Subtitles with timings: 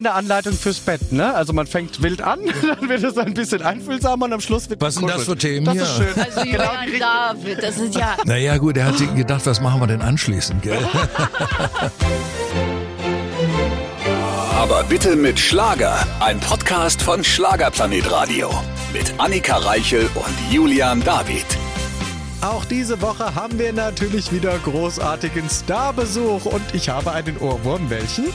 [0.00, 1.34] Eine Anleitung fürs Bett, ne?
[1.34, 4.80] Also man fängt wild an, dann wird es ein bisschen einfühlsamer und am Schluss wird
[4.80, 5.82] Was sind das für Themen Das hier?
[5.82, 6.22] ist schön.
[6.24, 8.16] Also Julian David, das ist ja.
[8.24, 10.78] Naja, gut, er hat sich gedacht, was machen wir denn anschließend, gell?
[14.54, 16.06] Aber bitte mit Schlager.
[16.20, 18.50] Ein Podcast von Schlagerplanet Radio.
[18.92, 21.44] Mit Annika Reichel und Julian David.
[22.40, 27.90] Auch diese Woche haben wir natürlich wieder großartigen Starbesuch und ich habe einen Ohrwurm.
[27.90, 28.26] Welchen?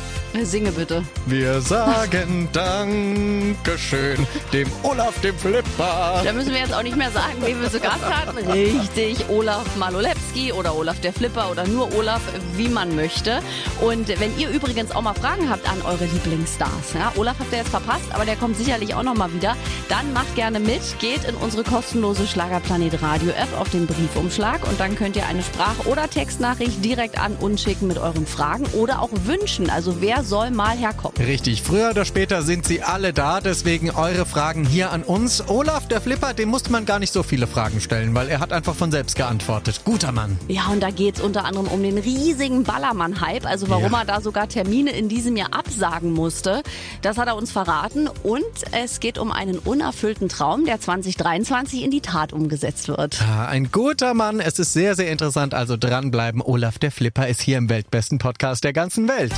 [0.42, 1.04] Singe bitte.
[1.26, 6.22] Wir sagen Dankeschön dem Olaf, dem Flipper.
[6.24, 8.38] Da müssen wir jetzt auch nicht mehr sagen, wen wir zu Gast hatten.
[8.50, 12.22] Richtig, Olaf Malolewski oder Olaf der Flipper oder nur Olaf,
[12.58, 13.42] wie man möchte.
[13.80, 17.60] Und wenn ihr übrigens auch mal Fragen habt an eure Lieblingsstars, ja, Olaf habt ihr
[17.60, 19.56] jetzt verpasst, aber der kommt sicherlich auch noch mal wieder,
[19.88, 24.80] dann macht gerne mit, geht in unsere kostenlose Schlagerplanet Radio App auf den Briefumschlag und
[24.80, 29.02] dann könnt ihr eine Sprach- oder Textnachricht direkt an uns schicken mit euren Fragen oder
[29.02, 29.70] auch Wünschen.
[29.70, 31.16] Also wer soll mal herkommen?
[31.18, 35.48] Richtig, früher oder später sind sie alle da, deswegen eure Fragen hier an uns.
[35.48, 38.52] Olaf, der Flipper, dem musste man gar nicht so viele Fragen stellen, weil er hat
[38.52, 39.82] einfach von selbst geantwortet.
[39.86, 40.38] Guter Mann.
[40.48, 44.00] Ja, und da geht's unter anderem um den riesigen Ballermann-Hype, also warum Ja.
[44.00, 46.64] er da sogar Termine in diesem Jahr absagen musste.
[47.04, 48.10] Das hat er uns verraten.
[48.24, 53.22] Und es geht um einen unerfüllten Traum, der 2023 in die Tat umgesetzt wird.
[53.22, 53.83] Ah, Ein guter
[54.14, 54.40] Mann.
[54.40, 55.54] Es ist sehr, sehr interessant.
[55.54, 56.42] Also dranbleiben.
[56.42, 59.34] Olaf, der Flipper, ist hier im weltbesten Podcast der ganzen Welt.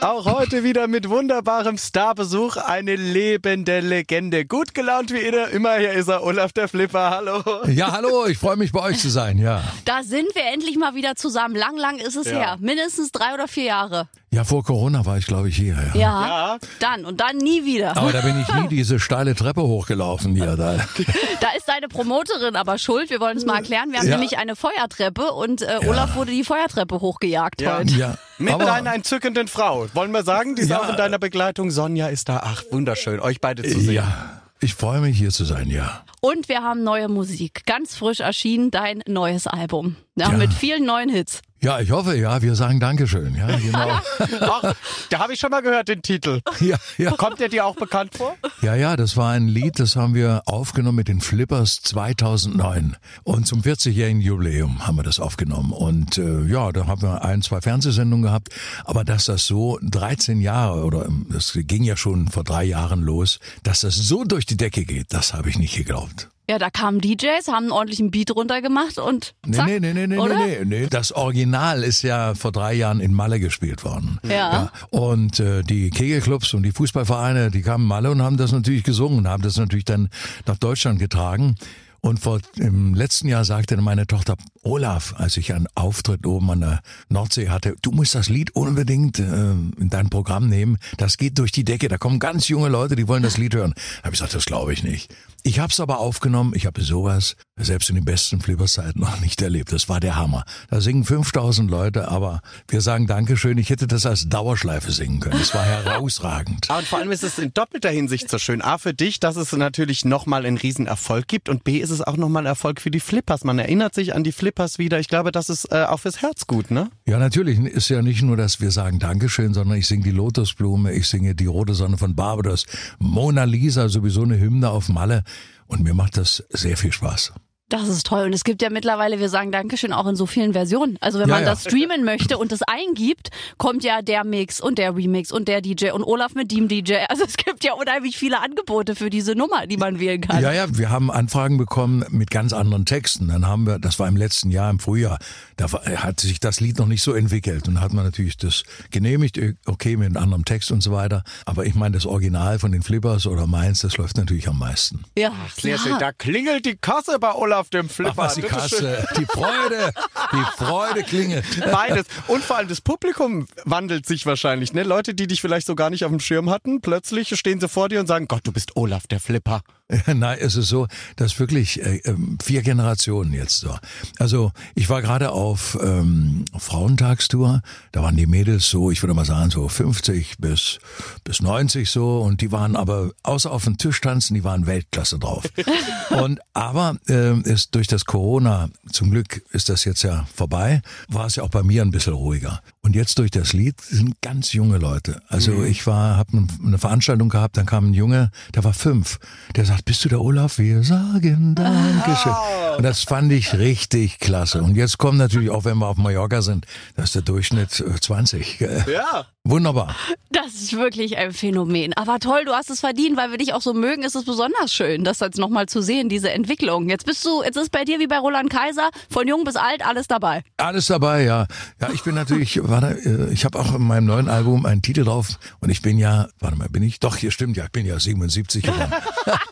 [0.00, 4.44] Auch heute wieder mit wunderbarem Starbesuch eine lebende Legende.
[4.44, 5.48] Gut gelaunt wie immer.
[5.48, 7.10] Immer hier ist er, Olaf der Flipper.
[7.10, 7.42] Hallo.
[7.66, 9.62] Ja, hallo, ich freue mich bei euch zu sein, ja.
[9.84, 11.54] Da sind wir endlich mal wieder zusammen.
[11.56, 12.38] Lang, lang ist es Ja.
[12.38, 12.56] her.
[12.60, 14.08] Mindestens drei oder vier Jahre.
[14.36, 15.98] Ja, vor Corona war ich, glaube ich, hier, ja.
[15.98, 16.26] Ja.
[16.28, 16.58] Ja.
[16.80, 17.96] Dann und dann nie wieder.
[17.96, 20.56] Aber da bin ich nie diese steile Treppe hochgelaufen hier.
[20.56, 20.76] Da.
[21.40, 23.08] Da ist deine Promoterin aber schuld.
[23.08, 23.92] Wir wollen es mal erklären.
[23.92, 24.16] Wir haben Ja.
[24.18, 27.78] nämlich eine Feuertreppe und äh, Olaf wurde die Feuertreppe hochgejagt Ja.
[27.78, 27.94] heute.
[27.94, 29.86] Ja, Mit aber, einer entzückenden Frau.
[29.94, 30.82] Wollen wir sagen, die ist Ja.
[30.82, 31.70] auch in deiner Begleitung.
[31.70, 32.42] Sonja ist da.
[32.44, 33.94] Ach, wunderschön, euch beide zu sehen.
[33.94, 36.02] ja, ich freue mich hier zu sein, ja.
[36.20, 37.62] Und wir haben neue Musik.
[37.66, 39.96] Ganz frisch erschienen, dein neues Album.
[40.16, 40.36] Ja, Ja.
[40.36, 41.40] Mit vielen neuen Hits.
[41.66, 44.00] Ja, ich hoffe, ja, wir sagen Dankeschön, ja, genau.
[44.40, 44.72] Ach,
[45.10, 46.40] da habe ich schon mal gehört, den Titel.
[46.60, 47.10] ja, ja.
[47.10, 48.36] Kommt der dir auch bekannt vor?
[48.62, 52.96] Ja, ja, das war ein Lied, das haben wir aufgenommen mit den Flippers 2009.
[53.24, 55.72] Und zum 40-jährigen Jubiläum haben wir das aufgenommen.
[55.72, 58.50] Und äh, ja, da haben wir ein, zwei Fernsehsendungen gehabt.
[58.84, 63.02] Aber dass das so 13 Jahre, oder ähm, das ging ja schon vor drei Jahren
[63.02, 66.28] los, dass das so durch die Decke geht, das habe ich nicht geglaubt.
[66.48, 70.06] Ja, da kamen DJs, haben einen ordentlichen Beat runtergemacht und Nee, zack, nee, nee, nee,
[70.06, 70.38] nee, oder?
[70.38, 70.86] nee, nee, nee.
[70.88, 74.20] Das Original ist ja vor drei Jahren in Malle gespielt worden.
[74.22, 74.70] Ja.
[74.90, 79.18] Und äh, die Kegelclubs und die Fußballvereine, die kamen Malle und haben das natürlich gesungen
[79.18, 80.08] und haben das natürlich dann
[80.46, 81.56] nach Deutschland getragen.
[82.00, 86.48] Und vor im letzten Jahr sagte dann meine Tochter Olaf, als ich einen Auftritt oben
[86.52, 90.78] an der Nordsee hatte, du musst das Lied unbedingt äh, in dein Programm nehmen.
[90.98, 91.88] Das geht durch die Decke.
[91.88, 93.74] Da kommen ganz junge Leute, die wollen das Lied hören.
[93.74, 95.12] Da habe ich gesagt, das glaube ich nicht.
[95.46, 96.54] Ich habe es aber aufgenommen.
[96.56, 99.72] Ich habe sowas selbst in den besten Flipperzeiten noch nicht erlebt.
[99.72, 100.42] Das war der Hammer.
[100.70, 103.56] Da singen 5000 Leute, aber wir sagen Dankeschön.
[103.56, 105.40] Ich hätte das als Dauerschleife singen können.
[105.40, 106.68] Es war herausragend.
[106.68, 108.60] Und vor allem ist es in doppelter Hinsicht so schön.
[108.60, 112.16] A für dich, dass es natürlich nochmal einen Riesenerfolg gibt und B ist es auch
[112.16, 113.44] nochmal Erfolg für die Flippers.
[113.44, 114.98] Man erinnert sich an die Flippers wieder.
[114.98, 116.90] Ich glaube, das ist äh, auch fürs Herz gut, ne?
[117.06, 120.92] Ja, natürlich ist ja nicht nur, dass wir sagen Dankeschön, sondern ich singe die Lotusblume,
[120.92, 122.66] ich singe die rote Sonne von Barbados,
[122.98, 125.22] Mona Lisa, sowieso eine Hymne auf Malle.
[125.66, 127.32] Und mir macht das sehr viel Spaß.
[127.68, 128.26] Das ist toll.
[128.26, 130.98] Und es gibt ja mittlerweile, wir sagen Dankeschön, auch in so vielen Versionen.
[131.00, 131.50] Also wenn Ja, man ja.
[131.50, 135.60] das streamen möchte und das eingibt, kommt ja der Mix und der Remix und der
[135.62, 136.94] DJ und Olaf mit dem DJ.
[137.08, 140.40] Also es gibt ja unheimlich viele Angebote für diese Nummer, die man wählen kann.
[140.42, 143.26] Ja, ja, wir haben Anfragen bekommen mit ganz anderen Texten.
[143.28, 145.18] Dann haben wir, das war im letzten Jahr, im Frühjahr,
[145.56, 147.66] da hat sich das Lied noch nicht so entwickelt.
[147.66, 148.62] Und dann hat man natürlich das
[148.92, 151.24] genehmigt, okay, mit einem anderen Text und so weiter.
[151.46, 155.02] Aber ich meine, das Original von den Flippers oder meins, das läuft natürlich am meisten.
[155.18, 155.98] Ja, schön.
[155.98, 158.12] Da klingelt die Kasse bei Olaf dem Flipper.
[158.12, 158.42] Ach, was die.
[158.42, 159.92] Kasse, die Freude,
[160.32, 161.44] die Freude klingelt.
[161.70, 162.06] Beides.
[162.28, 164.72] Und vor allem das Publikum wandelt sich wahrscheinlich.
[164.72, 164.82] Ne?
[164.82, 167.88] Leute, die dich vielleicht so gar nicht auf dem Schirm hatten, plötzlich stehen sie vor
[167.88, 169.62] dir und sagen, Gott, du bist Olaf, der Flipper.
[170.06, 173.76] Nein, es ist so, dass wirklich äh, ähm, vier Generationen jetzt so.
[174.18, 177.62] Also ich war gerade auf ähm, Frauentagstour,
[177.92, 180.78] da waren die Mädels so, ich würde mal sagen so 50 bis
[181.22, 185.20] bis 90 so und die waren aber außer auf dem Tisch tanzen, die waren Weltklasse
[185.20, 185.44] drauf.
[186.10, 191.26] und aber ähm, ist durch das Corona zum Glück ist das jetzt ja vorbei, war
[191.26, 192.60] es ja auch bei mir ein bisschen ruhiger.
[192.82, 195.22] Und jetzt durch das Lied sind ganz junge Leute.
[195.28, 199.18] Also ich war, habe eine Veranstaltung gehabt, dann kam ein Junge, der war fünf,
[199.54, 200.58] der gesagt, bist du der Olaf?
[200.58, 202.32] Wir sagen Dankeschön.
[202.78, 204.62] Und das fand ich richtig klasse.
[204.62, 208.00] Und jetzt kommt natürlich auch, wenn wir auf Mallorca sind, da ist der Durchschnitt äh,
[208.00, 208.58] 20.
[208.58, 208.84] gell?
[208.92, 209.26] Ja.
[209.48, 209.94] Wunderbar.
[210.30, 211.92] Das ist wirklich ein Phänomen.
[211.94, 214.72] Aber toll, du hast es verdient, weil wir dich auch so mögen, ist es besonders
[214.72, 216.88] schön, das jetzt nochmal zu sehen, diese Entwicklung.
[216.88, 219.86] Jetzt bist du, jetzt ist bei dir wie bei Roland Kaiser, von jung bis alt,
[219.86, 220.42] alles dabei.
[220.56, 221.46] Alles dabei, ja.
[221.80, 225.04] Ja, ich bin natürlich, warte, äh, ich habe auch in meinem neuen Album einen Titel
[225.04, 226.98] drauf und ich bin ja, warte mal, bin ich?
[226.98, 228.92] Doch, hier stimmt ja, ich bin ja 77 geworden.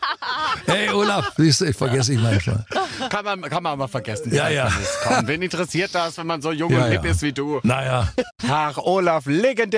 [0.65, 2.65] hey Olaf, siehst du, ich vergesse ich manchmal.
[3.09, 4.33] Kann man, kann man aber vergessen.
[4.33, 4.69] Ja, ja.
[5.23, 7.11] Wen interessiert das, wenn man so jung Ja, und hip ja.
[7.11, 7.59] ist wie du?
[7.63, 8.09] Naja,
[8.49, 9.25] Ach, Olaf,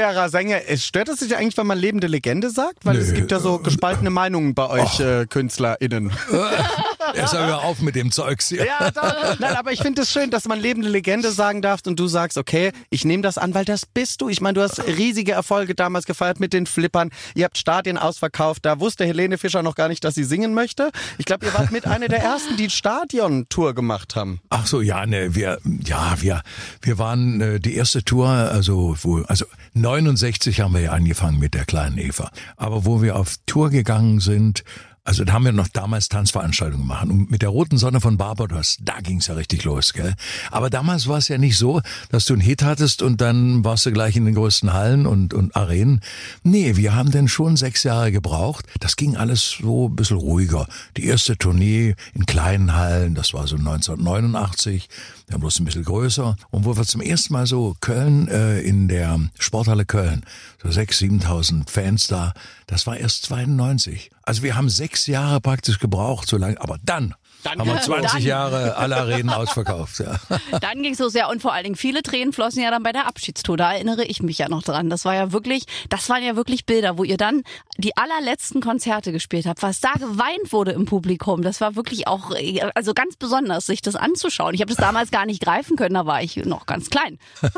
[0.07, 0.62] legendärer Sänger.
[0.68, 2.86] Es stört es dich eigentlich, wenn man lebende Legende sagt?
[2.86, 3.15] Weil es Nö.
[3.15, 6.12] gibt ja so gespaltene Meinungen bei euch äh, KünstlerInnen.
[7.13, 8.65] mal hör auf mit dem Zeugs hier.
[8.65, 9.39] Ja, doch.
[9.39, 12.38] Nein, aber ich finde es schön, dass man lebende Legende sagen darf und du sagst,
[12.38, 14.30] okay, ich nehme das an, weil das bist du.
[14.30, 17.09] Ich meine, du hast riesige Erfolge damals gefeiert mit den Flippern.
[17.36, 18.65] Ihr habt Stadien ausverkauft.
[18.65, 20.92] Da wusste Helene Fischer noch gar nicht, dass sie singen möchte.
[21.18, 24.42] Ich glaube, ihr wart mit einer der ersten, die Stadion-Tour gemacht haben.
[24.50, 26.42] Ach so, ja, ne, wir, ja, wir,
[26.81, 31.54] wir waren äh, die erste Tour, also wo, also 69 haben wir ja angefangen mit
[31.54, 32.31] der kleinen Eva.
[32.56, 34.63] Aber wo wir auf Tour gegangen sind,
[35.07, 37.07] also da haben wir noch damals Tanzveranstaltungen gemacht.
[37.07, 40.13] Und mit der Roten Sonne von Barbados, da ging's ja richtig los, gell?
[40.51, 43.86] Aber damals war es ja nicht so, dass du einen Hit hattest und dann warst
[43.86, 46.01] du gleich in den größten Hallen und, und Arenen.
[46.44, 48.65] Nee, wir haben dann schon sechs Jahre gebraucht.
[48.81, 50.68] Das ging alles so ein bisschen ruhiger.
[50.98, 54.89] Die erste Tournee in kleinen Hallen, das war so 1989,
[55.28, 56.36] dann bloß ein bisschen größer.
[56.50, 60.24] Und wo wir zum ersten Mal so Köln äh, in der Sporthalle Köln,
[60.62, 62.34] so 6.000, 7.000 Fans da,
[62.66, 64.10] das war erst 92.
[64.24, 66.60] Also wir haben sechs Jahre praktisch gebraucht, so lange.
[66.62, 68.24] Aber dann, Dann haben wir geht's 20 los.
[68.24, 70.00] Jahre alle Arenen ausverkauft.
[70.00, 70.19] Ja.
[70.60, 72.92] Dann ging es so sehr und vor allen Dingen viele Tränen flossen ja dann bei
[72.92, 73.56] der Abschiedstour.
[73.57, 74.89] Da erinnere ich mich ja noch dran.
[74.89, 77.44] Das war ja wirklich, das waren ja wirklich Bilder, wo ihr dann
[77.78, 79.62] die allerletzten Konzerte gespielt habt.
[79.63, 82.31] Was da geweint wurde im Publikum, das war wirklich auch,
[82.75, 84.54] also ganz besonders, sich das anzuschauen.
[84.54, 87.18] Ich habe das damals gar nicht greifen können, da war ich noch ganz klein.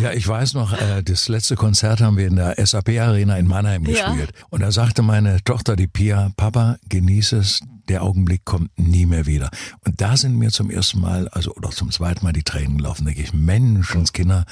[0.00, 3.48] Ja, ich weiß noch, äh, das letzte Konzert haben wir in der SAP Arena in
[3.48, 4.10] Mannheim Ja.
[4.10, 4.30] gespielt.
[4.48, 7.60] Und da sagte meine Tochter, die Pia, Papa, genieße es,
[7.90, 9.50] der Augenblick kommt nie mehr wieder.
[9.86, 13.04] Und da sind mir zum ersten Mal, also oder zum zweiten Mal die Tränen gelaufen.
[13.04, 14.44] Da denke ich, Menschenskinder.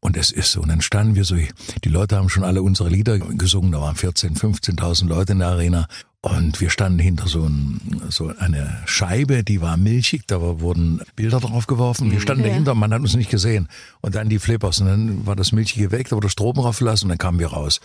[0.00, 0.60] Und es ist so.
[0.60, 3.96] Und dann standen wir so, die Leute haben schon alle unsere Lieder gesungen, da waren
[3.96, 5.86] 14.000, 15.000 Leute in der Arena.
[6.20, 11.38] Und wir standen hinter so, ein, so eine Scheibe, die war milchig, da wurden Bilder
[11.40, 12.10] drauf geworfen.
[12.10, 12.48] Wir standen Ja.
[12.50, 13.68] dahinter, man hat uns nicht gesehen.
[14.00, 17.08] Und dann die Flippers und dann war das Milchige weg, da wurde Strom draufgelassen und
[17.10, 17.80] dann kamen wir raus.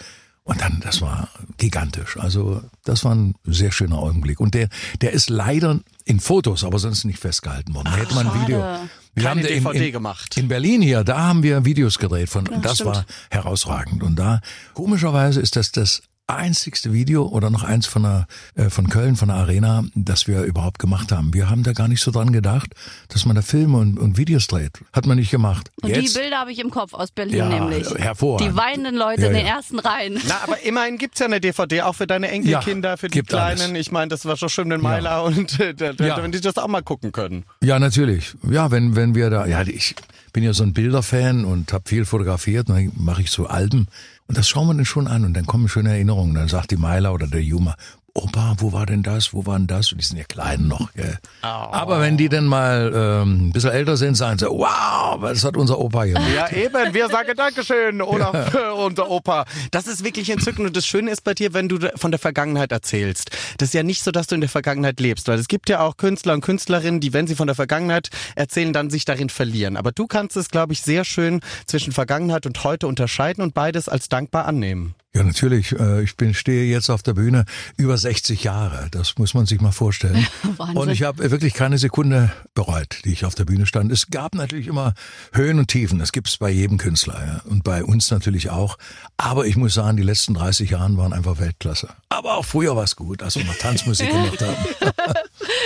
[0.49, 2.17] Und dann, das war gigantisch.
[2.17, 4.39] Also das war ein sehr schöner Augenblick.
[4.39, 4.67] Und der,
[5.01, 7.89] der ist leider in Fotos, aber sonst nicht festgehalten worden.
[7.91, 8.57] Da hätte man ein Video.
[8.57, 10.37] Wir Keine haben in, DVD in, gemacht.
[10.37, 12.95] In Berlin hier, da haben wir Videos gedreht von, und das stimmt.
[12.95, 14.01] war herausragend.
[14.01, 14.41] Und da,
[14.73, 16.01] komischerweise ist das das
[16.37, 20.43] einzigste Video oder noch eins von der, äh, von Köln, von der Arena, das wir
[20.43, 21.33] überhaupt gemacht haben.
[21.33, 22.73] Wir haben da gar nicht so dran gedacht,
[23.09, 24.79] dass man da Filme und, und Videos dreht.
[24.93, 25.71] Hat man nicht gemacht.
[25.81, 27.89] Und Jetzt, die Bilder habe ich im Kopf aus Berlin Ja, nämlich.
[27.95, 28.51] hervorragend.
[28.51, 29.55] Die weinenden Leute Ja, in den ja.
[29.55, 30.19] ersten Reihen.
[30.27, 33.29] Na, aber immerhin gibt's ja eine DVD, auch für deine Enkelkinder, Ja, für die gibt
[33.29, 33.61] Kleinen.
[33.61, 33.77] alles.
[33.79, 36.23] Ich meine, das war schon schön in Meiler und äh, da, da, Ja.
[36.23, 37.45] wenn die das auch mal gucken können.
[37.63, 38.33] Ja, natürlich.
[38.49, 39.95] Ja, wenn, wenn wir da, ja, ich
[40.33, 43.87] bin ja so ein Bilderfan und habe viel fotografiert und dann mache ich so Alben.
[44.29, 46.35] Und das schauen wir dann schon an und dann kommen schöne Erinnerungen.
[46.35, 47.75] Dann sagt die Meiler oder der Juma,
[48.21, 49.33] Opa, wo war denn das?
[49.33, 49.91] Wo war denn das?
[49.91, 50.91] Und die sind ja klein noch.
[50.93, 51.17] Gell?
[51.41, 55.55] Aber wenn die dann mal ähm, ein bisschen älter sind, sagen sie, wow, das hat
[55.55, 56.25] unser Opa gemacht.
[56.35, 56.93] Ja, eben.
[56.93, 59.45] Wir sagen Dankeschön, Olaf, unser Opa.
[59.71, 60.67] Das ist wirklich entzückend.
[60.67, 63.31] Und das Schöne ist bei dir, wenn du von der Vergangenheit erzählst.
[63.57, 65.29] Das ist ja nicht so, dass du in der Vergangenheit lebst.
[65.29, 68.73] Weil es gibt ja auch Künstler und Künstlerinnen, die, wenn sie von der Vergangenheit erzählen,
[68.73, 69.77] dann sich darin verlieren.
[69.77, 73.87] Aber du kannst es, glaube ich, sehr schön zwischen Vergangenheit und heute unterscheiden und beides
[73.87, 74.93] als dankbar annehmen.
[75.15, 75.71] Ja, natürlich.
[75.71, 77.45] Äh, Ich bin stehe jetzt auf der Bühne
[77.77, 78.87] über 60 Jahre.
[78.91, 80.27] Das muss man sich mal vorstellen.
[80.57, 80.77] Wahnsinn.
[80.77, 83.91] Und ich habe wirklich keine Sekunde bereut, die ich auf der Bühne stand.
[83.91, 84.93] Es gab natürlich immer
[85.33, 85.97] Höhen und Tiefen.
[85.97, 87.41] Das gibt's bei jedem Künstler ja.
[87.49, 88.77] und bei uns natürlich auch.
[89.17, 91.89] Aber ich muss sagen, die letzten 30 Jahre waren einfach Weltklasse.
[92.09, 94.55] Aber auch früher war es gut, als wir noch Tanzmusik gemacht haben.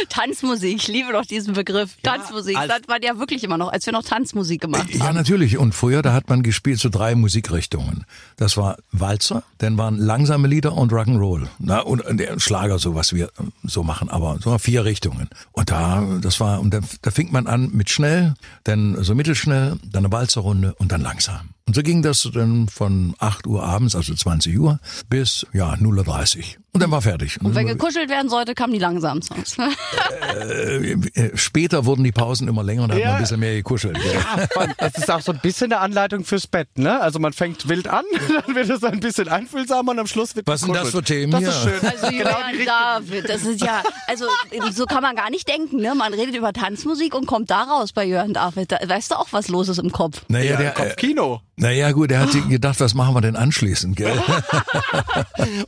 [0.10, 1.96] Tanzmusik, ich liebe doch diesen Begriff.
[2.04, 5.16] Tanzmusik, als- das war ja wirklich immer noch, als wir noch Tanzmusik gemacht Ja, haben.
[5.16, 5.58] natürlich.
[5.58, 8.06] Und früher, da hat man gespielt so drei Musikrichtungen.
[8.38, 11.48] Das war Walzer, dann waren langsame Lieder und Rock'n'Roll.
[11.60, 15.30] Na, und, der Schlager, so was wir äh, so machen, aber so vier Richtungen.
[15.52, 19.78] Und da, das war, und da, da fing man an mit schnell, dann so mittelschnell,
[19.84, 21.53] dann eine Walzerrunde und dann langsam.
[21.66, 24.80] Und so ging das dann von 8 Uhr abends, also 20 Uhr,
[25.10, 26.44] bis ja 0.30 Uhr.
[26.74, 27.40] Und dann war fertig.
[27.42, 29.56] Und wenn gekuschelt werden sollte, kamen die langsamen Songs.
[29.60, 33.56] äh, äh, später wurden die Pausen immer länger und da hat man ein bisschen mehr
[33.56, 33.98] gekuschelt.
[33.98, 37.00] Ja, das ist auch so ein bisschen eine Anleitung fürs Bett, ne?
[37.00, 38.04] Also man fängt wild an,
[38.46, 41.32] dann wird es ein bisschen einfühlsamer und am Schluss wird Was sind das für Themen
[41.32, 41.50] Das hier?
[41.50, 41.90] ist schön.
[41.92, 44.26] Also Julian David, das ist ja, also
[44.74, 45.94] so kann man gar nicht denken, ne?
[45.96, 48.72] Man redet über Tanzmusik und kommt da raus bei Jörn David.
[48.72, 50.24] Da weißt du auch, was los ist im Kopf.
[50.28, 51.42] Naja, Ja, der, äh, Kopfkino.
[51.56, 54.12] Naja gut, er hat sich gedacht, was machen wir denn anschließend, gell?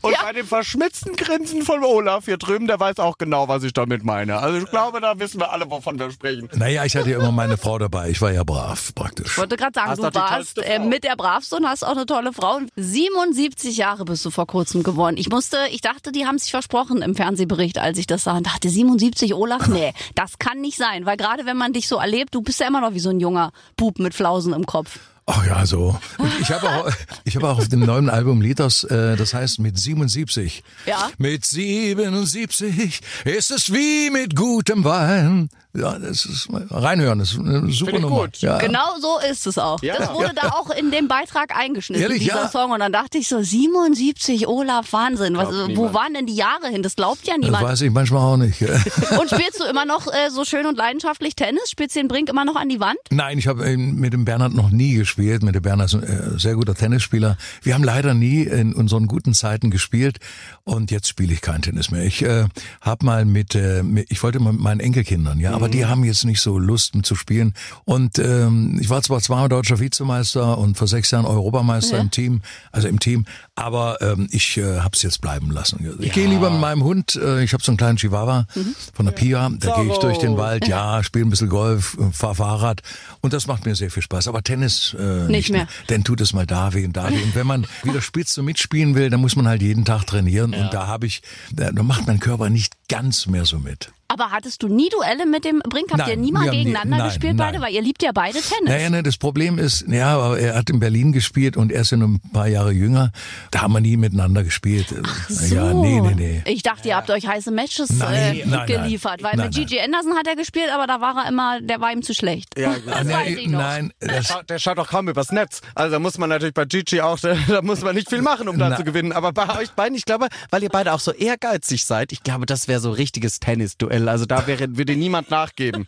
[0.01, 3.73] Und bei dem verschmitzten Grinsen von Olaf hier drüben, der weiß auch genau, was ich
[3.73, 4.39] damit meine.
[4.39, 6.49] Also ich glaube, da wissen wir alle, wovon wir sprechen.
[6.55, 8.09] naja, ich hatte ja immer meine Frau dabei.
[8.09, 9.33] Ich war ja brav, praktisch.
[9.33, 12.05] Ich wollte gerade sagen, Hast du warst äh, mit der Bravste und hast auch eine
[12.05, 12.59] tolle Frau.
[12.75, 15.17] 77 Jahre bist du vor kurzem geworden.
[15.17, 18.47] Ich musste, ich dachte, die haben sich versprochen im Fernsehbericht, als ich das sah und
[18.47, 19.67] dachte, 77 Olaf?
[19.75, 22.67] Nee, das kann nicht sein, weil gerade wenn man dich so erlebt, du bist ja
[22.67, 24.99] immer noch wie so ein junger Bub mit Flausen im Kopf.
[25.27, 25.99] Ach ja, so.
[26.19, 26.91] Und ich habe auch,
[27.23, 30.63] ich habe auch auf dem neuen Album Lied, das, äh, das heißt mit 77.
[30.85, 31.09] Ja.
[31.17, 35.49] Mit 77 ist es wie mit gutem Wein.
[35.77, 38.21] Ja, das ist reinhören, das ist eine super Nummer.
[38.21, 38.37] gut.
[38.37, 38.59] Ja.
[38.59, 39.81] Genau so ist es auch.
[39.83, 39.97] Ja.
[39.97, 42.47] Das wurde da auch in dem Beitrag eingeschnitten, Ehrlich, dieser ja.
[42.49, 42.71] Song.
[42.71, 45.35] Und dann dachte ich so, 77, Olaf, Wahnsinn.
[45.35, 45.93] Was, wo niemand.
[45.93, 46.81] waren denn die Jahre hin?
[46.81, 47.65] Das glaubt ja Das niemand.
[47.65, 48.61] weiß ich manchmal auch nicht.
[49.19, 51.69] Und spielst du immer noch äh, so schön und leidenschaftlich Tennis?
[51.69, 52.97] Spielst du den Brink immer noch an die Wand?
[53.09, 55.14] Nein, ich habe mit dem Bernhard noch nie gespielt.
[55.17, 57.37] Mit dem Bernhard ist ein äh, sehr guter Tennisspieler.
[57.61, 60.17] Wir haben leider nie in unseren guten Zeiten gespielt
[60.63, 62.03] und jetzt spiele ich kein Tennis mehr.
[62.03, 62.45] Ich äh,
[62.81, 66.25] habe mal mit, äh, ich wollte mal mit meinen Enkelkindern, ja, aber die haben jetzt
[66.25, 67.53] nicht so Lust mit zu spielen.
[67.85, 72.01] Und ähm, ich war zwar zweimal deutscher Vizemeister und vor sechs Jahren Europameister Ja.
[72.01, 72.41] im Team,
[72.71, 75.95] also im Team, aber ähm, ich äh, habe es jetzt bleiben lassen.
[75.99, 77.15] Ich gehe lieber mit meinem Hund.
[77.15, 78.47] Äh, ich habe so einen kleinen Chihuahua
[78.93, 79.49] von der Pia.
[79.59, 82.81] Da gehe ich durch den Wald, ja, spiele ein bisschen Golf, fahr Fahrrad
[83.21, 84.27] und das macht mir sehr viel Spaß.
[84.27, 85.67] Aber Tennis äh, nicht, mehr.
[85.89, 87.21] Denn tut es mal da weh und da weh.
[87.21, 90.53] Und wenn man wieder spitz und mitspielen will, dann muss man halt jeden Tag trainieren.
[90.53, 91.21] Und da habe ich,
[91.51, 93.91] da macht mein Körper nicht ganz mehr so mit.
[94.07, 95.87] Aber hattest du nie Duelle mit dem Brink?
[95.89, 97.53] Habt Nein, ihr nie mal wir haben nie- gegeneinander nein, gespielt beide?
[97.57, 97.67] nein.
[97.67, 98.69] Weil ihr liebt ja beide Tennis.
[98.69, 101.91] Naja, ne, das Problem ist, ja, aber er hat in Berlin gespielt und er ist
[101.91, 103.11] ja nur ein paar Jahre jünger.
[103.51, 104.93] Da haben wir nie miteinander gespielt.
[105.27, 105.55] so.
[105.55, 106.41] Ja, nee, nee, nee.
[106.45, 109.23] Ich dachte, ihr habt euch heiße Matches Nein, äh, nein, geliefert.
[109.23, 109.55] Weil nein, mit.
[109.55, 112.57] Gigi Anderson hat er gespielt, aber da war er immer, der war ihm zu schlecht.
[112.59, 112.83] Ja, gut.
[112.85, 113.59] das Ah, weiß nee, ich noch.
[113.59, 115.61] nein, das, Schaut- Der schaut doch kaum übers Netz.
[115.73, 118.59] Also da muss man natürlich bei Gigi auch, da muss man nicht viel machen, um
[118.59, 118.77] da Na.
[118.77, 119.11] zu gewinnen.
[119.13, 122.45] Aber bei euch beiden, ich glaube, weil ihr beide auch so ehrgeizig seid, ich glaube,
[122.45, 123.94] das wäre so richtiges Tennisduell.
[124.09, 125.85] Also da wäre, würde niemand nachgeben.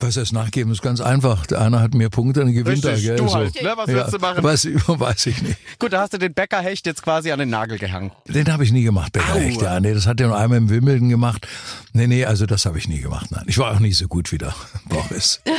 [0.00, 1.44] was heißt nachgeben, ist ganz einfach.
[1.46, 3.16] Der eine hat mehr Punkte, dann gewinnt Richtig, er.
[3.16, 3.24] Gell?
[3.24, 3.34] du so.
[3.34, 3.72] halt, ne?
[3.76, 4.44] Was willst du machen?
[4.44, 5.58] Weiß, ich- weiß ich nicht.
[5.80, 8.12] Gut, da hast du den Bäckerhecht jetzt quasi an den Nagel gehangen.
[8.28, 9.60] Den habe ich nie gemacht, Bäckerhecht.
[9.60, 11.46] Ja, nee, das hat er nur einmal im Wimbledon gemacht.
[11.92, 13.26] Nee, nee, also das habe ich nie gemacht.
[13.30, 14.54] Nein, ich war auch nie so gut wie der
[14.88, 15.40] Boris.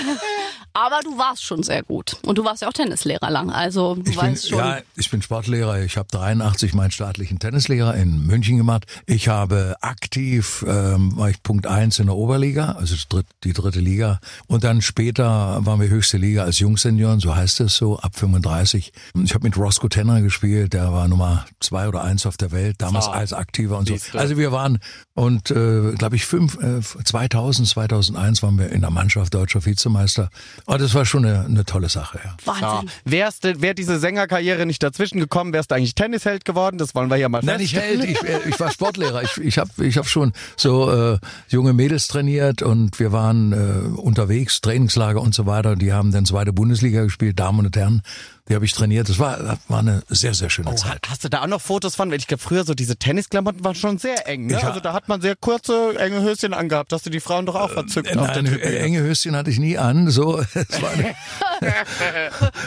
[0.86, 2.16] Aber du warst schon sehr gut.
[2.26, 3.50] Und du warst ja auch Tennislehrer lang.
[3.50, 4.58] Also du Ich bin, weißt schon.
[4.60, 5.82] ja, ich bin Sportlehrer.
[5.82, 8.86] Ich habe 83 meinen staatlichen Tennislehrer in München gemacht.
[9.06, 13.54] Ich habe aktiv, ähm, war ich Punkt eins in der Oberliga, also die dritt- die
[13.54, 14.20] dritte Liga.
[14.48, 18.94] Und dann später waren wir höchste Liga als Jungsenioren, so heißt es so, ab 35.
[19.24, 22.76] Ich habe mit Roscoe Tenner gespielt, der war Nummer zwei oder eins auf der Welt,
[22.80, 23.94] damals Ah, als Aktiver und so.
[23.96, 24.18] siehste.
[24.20, 24.80] Also wir waren,
[25.16, 30.30] und äh, glaube ich, fünf, äh, 2000, 2001 waren wir in der Mannschaft deutscher Vizemeister.
[30.70, 32.36] Und das war schon eine, eine tolle Sache, ja.
[32.46, 32.62] Ja.
[32.62, 32.92] Wahnsinn.
[33.04, 36.78] Wärst du, wär diese Sängerkarriere nicht dazwischen gekommen, wärst du eigentlich Tennisheld geworden?
[36.78, 38.02] Das wollen wir hier mal Nein, ich feststellen.
[38.02, 39.24] Held, ich, äh, ich war Sportlehrer.
[39.24, 44.00] Ich, ich habe ich hab schon so äh, junge Mädels trainiert und wir waren äh,
[44.00, 45.76] unterwegs, Trainingslager und so weiter.
[45.76, 48.04] Die haben dann zweite Bundesliga gespielt, Damen und Herren.
[48.50, 49.08] Die habe ich trainiert.
[49.10, 51.08] Das war, war eine sehr, sehr schöne Oh, Zeit.
[51.08, 52.10] hast du da auch noch Fotos von?
[52.12, 54.48] Weil ich glaube, früher so diese Tennisklamotten waren schon sehr eng.
[54.48, 54.64] Ne?
[54.64, 56.92] Also da hat man sehr kurze, enge Höschen angehabt.
[56.92, 59.78] Hast du die Frauen doch auch verzückt der Nein, äh, enge Höschen hatte ich nie
[59.78, 60.10] an.
[60.10, 60.42] So,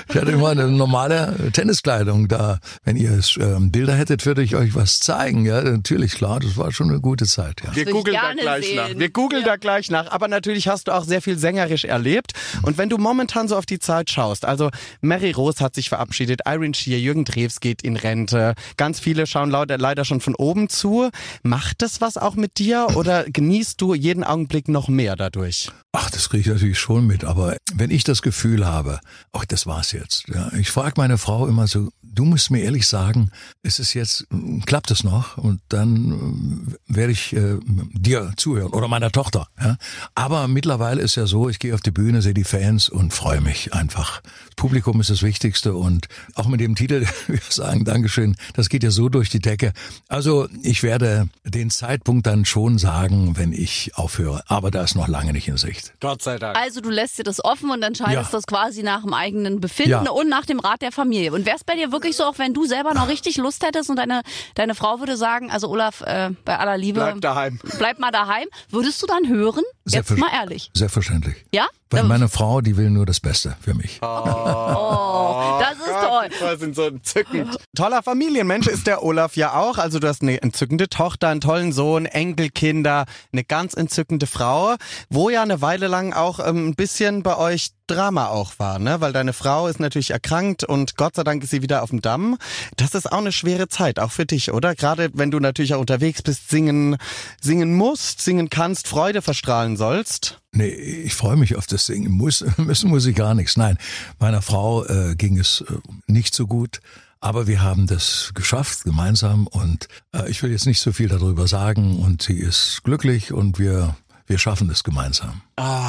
[0.08, 2.58] ich hatte immer eine normale Tenniskleidung da.
[2.84, 5.44] Wenn ihr ähm, Bilder hättet, würde ich euch was zeigen.
[5.44, 7.62] Ja, natürlich, klar, das war schon eine gute Zeit.
[7.64, 7.74] Ja.
[7.74, 8.76] Wir googeln da gleich sehen.
[8.76, 8.88] nach.
[8.96, 9.48] Wir googeln Ja.
[9.48, 10.10] da gleich nach.
[10.10, 12.32] Aber natürlich hast du auch sehr viel sängerisch erlebt.
[12.62, 14.70] Und wenn du momentan so auf die Zeit schaust, also
[15.00, 18.54] Mary Rose hat sich verabschiedet, Irene Shear, Jürgen Drews geht in Rente.
[18.76, 21.10] Ganz viele schauen leider schon von oben zu.
[21.42, 25.70] Macht das was auch mit dir oder genießt du jeden Augenblick noch mehr dadurch?
[25.92, 29.00] Ach, das kriege ich natürlich schon mit, aber wenn ich das Gefühl habe,
[29.32, 30.24] ach, das war's jetzt.
[30.28, 33.30] Ja, ich frage meine Frau immer so, du musst mir ehrlich sagen,
[33.62, 35.36] ist es jetzt, m, klappt es noch?
[35.38, 37.58] Und dann ähm, werde ich äh,
[37.92, 39.48] dir zuhören oder meiner Tochter.
[39.60, 39.76] Ja?
[40.14, 43.40] Aber mittlerweile ist ja so, ich gehe auf die Bühne, sehe die Fans und freue
[43.40, 44.20] mich einfach.
[44.20, 48.82] Das Publikum ist das Wichtigste und auch mit dem Titel, wir sagen Dankeschön, das geht
[48.82, 49.72] ja so durch die Decke.
[50.08, 55.08] Also ich werde den Zeitpunkt dann schon sagen, wenn ich aufhöre, aber da ist noch
[55.08, 55.92] lange nicht in Sicht.
[56.00, 56.56] Gott sei Dank.
[56.56, 57.70] Also du lässt dir das offen.
[57.70, 58.38] und entscheidest Ja.
[58.38, 60.10] das quasi nach dem eigenen Befinden Ja.
[60.10, 61.32] und nach dem Rat der Familie.
[61.32, 63.88] Und wäre es bei dir wirklich so, auch wenn du selber noch richtig Lust hättest
[63.88, 64.22] und deine,
[64.56, 67.60] deine Frau würde sagen, also Olaf, äh, bei aller Liebe, Bleib daheim.
[67.78, 69.62] bleib mal daheim, würdest du dann hören?
[69.84, 70.70] Jetzt Selbstver- mal ehrlich.
[70.74, 71.44] Selbstverständlich.
[71.52, 71.66] Ja?
[71.90, 73.98] Weil meine Frau, die will nur das Beste für mich.
[74.02, 75.91] Oh, das ist
[76.30, 76.50] toll.
[76.50, 77.56] Das sind so entzückend.
[77.74, 79.78] Toller Familienmensch ist der Olaf ja auch.
[79.78, 84.76] Also du hast eine entzückende Tochter, einen tollen Sohn, Enkelkinder, eine ganz entzückende Frau,
[85.10, 89.00] wo ja eine Weile lang auch ähm, ein bisschen bei euch Drama auch war, ne?
[89.00, 92.00] Weil deine Frau ist natürlich erkrankt und Gott sei Dank ist sie wieder auf dem
[92.00, 92.38] Damm.
[92.76, 94.74] Das ist auch eine schwere Zeit, auch für dich, oder?
[94.74, 96.96] Gerade wenn du natürlich auch unterwegs bist, singen,
[97.40, 100.41] singen musst, singen kannst, Freude verstrahlen sollst.
[100.54, 102.12] Nee, ich freue mich auf das Singen.
[102.12, 103.56] Muss, müssen muss ich gar nichts.
[103.56, 103.78] Nein,
[104.18, 105.74] meiner Frau äh, ging es äh,
[106.06, 106.80] nicht so gut.
[107.20, 111.46] Aber wir haben das geschafft gemeinsam und äh, ich will jetzt nicht so viel darüber
[111.46, 115.42] sagen und sie ist glücklich und wir, wir schaffen das gemeinsam.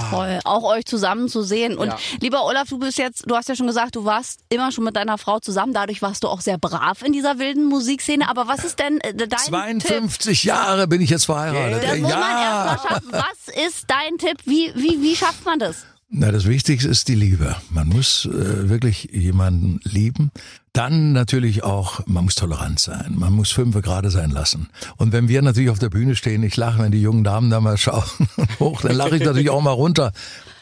[0.10, 1.78] Toll, auch euch zusammen zu sehen.
[1.78, 1.98] Und Ja.
[2.22, 4.96] lieber Olaf, du bist jetzt, du hast ja schon gesagt, du warst immer schon mit
[4.96, 5.74] deiner Frau zusammen.
[5.74, 8.30] Dadurch warst du auch sehr brav in dieser wilden Musikszene.
[8.30, 9.40] Aber was ist denn äh, dein Tipp?
[9.50, 11.84] 52 Jahre bin ich jetzt verheiratet.
[11.84, 12.66] Das muss man ja.
[12.74, 13.10] erst mal schaffen.
[13.12, 14.38] Was ist dein Tipp?
[14.46, 15.86] Wie, wie, wie schafft man das?
[16.10, 17.56] Na, das Wichtigste ist die Liebe.
[17.72, 20.32] Man muss äh, wirklich jemanden lieben.
[20.74, 23.13] Dann natürlich auch, man muss tolerant sein.
[23.15, 24.70] Man muss fünfe gerade sein lassen.
[24.98, 27.62] Und wenn wir natürlich auf der Bühne stehen, ich lache, wenn die jungen Damen da
[27.62, 28.03] mal schauen
[28.60, 30.12] hoch, dann lache ich natürlich auch mal runter.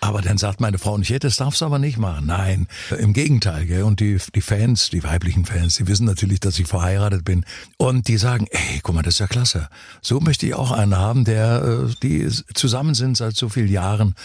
[0.02, 2.26] Aber dann sagt meine Frau nicht, das darfst du aber nicht machen.
[2.26, 2.68] Nein,
[3.00, 3.66] im Gegenteil.
[3.68, 3.84] Gell?
[3.84, 7.46] Und die, die Fans, die weiblichen Fans, die wissen natürlich, dass ich verheiratet bin.
[7.78, 9.70] Und die sagen, ey, guck mal, das ist ja klasse.
[10.02, 14.16] So möchte ich auch einen haben, der, äh, die zusammen sind seit so vielen Jahren.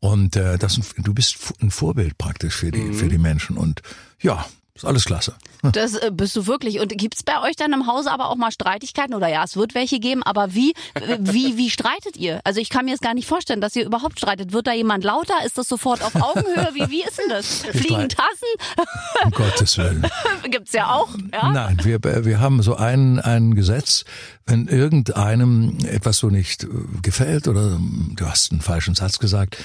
[0.00, 3.56] Und äh, das, du bist ein Vorbild praktisch für die, für die Menschen.
[3.56, 3.82] Und
[4.20, 4.44] ja,
[4.76, 5.34] ist alles klasse.
[5.72, 6.80] Das äh, bist du wirklich.
[6.80, 9.14] Und gibt's bei euch dann im Hause aber auch mal Streitigkeiten?
[9.14, 10.74] Oder ja, es wird welche geben, aber wie,
[11.18, 12.40] wie, wie streitet ihr?
[12.44, 14.52] Also ich kann mir jetzt gar nicht vorstellen, dass ihr überhaupt streitet.
[14.52, 15.34] Wird da jemand lauter?
[15.44, 16.68] Ist das sofort auf Augenhöhe?
[16.74, 17.64] Wie, wie ist denn das?
[17.72, 18.86] Fliegen Tassen?
[19.24, 20.06] Um Gottes Willen.
[20.50, 21.08] Gibt's ja auch.
[21.32, 21.52] Ja?
[21.52, 24.04] Nein, wir, wir haben so ein, ein Gesetz,
[24.46, 26.68] wenn irgendeinem etwas so nicht äh,
[27.02, 27.78] gefällt oder
[28.14, 29.56] du hast einen falschen Satz gesagt,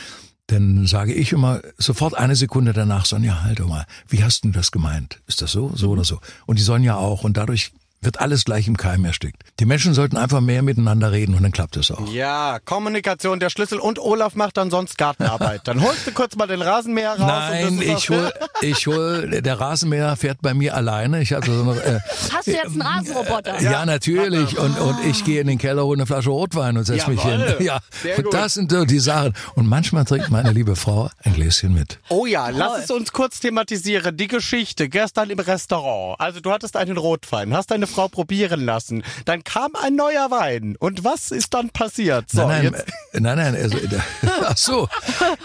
[0.51, 4.50] dann sage ich immer sofort eine Sekunde danach, Sonja, halt doch mal, wie hast du
[4.50, 5.22] das gemeint?
[5.27, 6.20] Ist das so, so oder so?
[6.46, 9.43] Und die Sonja auch und dadurch wird alles gleich im Keim erstickt.
[9.60, 12.12] Die Menschen sollten einfach mehr miteinander reden und dann klappt es auch.
[12.12, 15.62] Ja, Kommunikation der Schlüssel und Olaf macht dann sonst Gartenarbeit.
[15.65, 17.20] Dann holst du kurz mal den Rasenmäher raus.
[17.20, 21.22] Nein, und das ist ich hol, ich hol, der Rasenmäher fährt bei mir alleine.
[21.22, 22.00] Ich hatte so eine, äh,
[22.34, 23.62] Hast du jetzt einen Rasenroboter?
[23.62, 24.58] Ja, natürlich.
[24.58, 27.42] Und, und ich gehe in den Keller, hole eine Flasche Rotwein und setz mich hin.
[27.59, 28.33] Ja, Sehr und gut.
[28.33, 29.33] das sind so die Sachen.
[29.53, 32.00] Und manchmal trinkt meine liebe Frau ein Gläschen mit.
[32.09, 34.18] Oh ja, lass es uns kurz thematisieren.
[34.18, 36.20] Die Geschichte gestern im Restaurant.
[36.20, 39.03] Also du hattest einen Rotwein, hast deine Frau probieren lassen.
[39.25, 40.75] Dann kam ein neuer Wein.
[40.77, 42.29] Und was ist dann passiert?
[42.29, 42.81] So, nein, nein,
[43.13, 43.99] äh, nein, nein, also, äh,
[44.43, 44.87] ach so.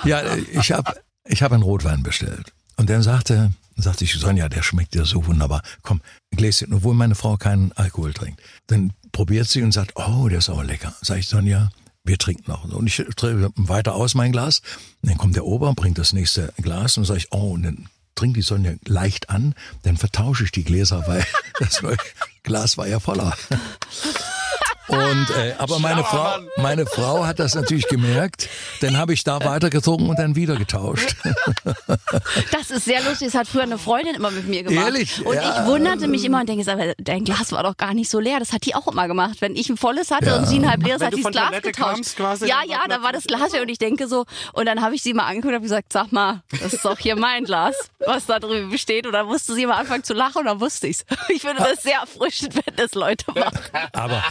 [0.04, 2.52] Ja, äh, ich habe ich hab einen Rotwein bestellt.
[2.76, 5.62] Und dann sagte, sagte ich, Sonja, der schmeckt dir so wunderbar.
[5.82, 6.00] Komm,
[6.32, 8.40] ein Gläschen, obwohl meine Frau keinen Alkohol trinkt.
[8.66, 10.94] Dann probiert sie und sagt, oh, der ist aber lecker.
[11.02, 11.70] Sag ich, Sonja,
[12.04, 12.64] wir trinken noch.
[12.64, 14.60] Und ich trinke weiter aus mein Glas.
[15.02, 17.88] Und dann kommt der Ober, bringt das nächste Glas und sage ich, oh, und dann
[18.16, 21.24] trinkt die Sonja leicht an, dann vertausche ich die Gläser, weil
[21.60, 21.82] das
[22.42, 23.36] Glas war ja voller.
[24.88, 28.48] Und äh, aber meine Frau, meine Frau hat das natürlich gemerkt.
[28.80, 31.16] Dann habe ich da weiter getrunken und dann wieder getauscht.
[32.52, 33.28] Das ist sehr lustig.
[33.32, 34.84] Das hat früher eine Freundin immer mit mir gemacht.
[34.86, 35.24] Ehrlich?
[35.24, 35.60] Und Ja.
[35.62, 38.38] ich wunderte mich immer und denke, aber dein Glas war doch gar nicht so leer.
[38.38, 39.36] Das hat die auch immer gemacht.
[39.40, 40.36] Wenn ich ein volles hatte Ja.
[40.36, 41.94] und sie ein halb leeres, hat sie das Glas Toilette getauscht.
[41.94, 44.80] kamst quasi, ja, ja, da war das Glas leer und ich denke so, und dann
[44.82, 47.44] habe ich sie mal angeguckt und habe gesagt, sag mal, das ist doch hier mein
[47.44, 47.74] Glas,
[48.06, 49.06] was da drüben steht.
[49.06, 51.04] Und dann musste sie immer anfangen zu lachen und dann wusste ich's.
[51.28, 53.58] Ich finde das sehr erfrischend, wenn das Leute machen.
[53.92, 54.22] Aber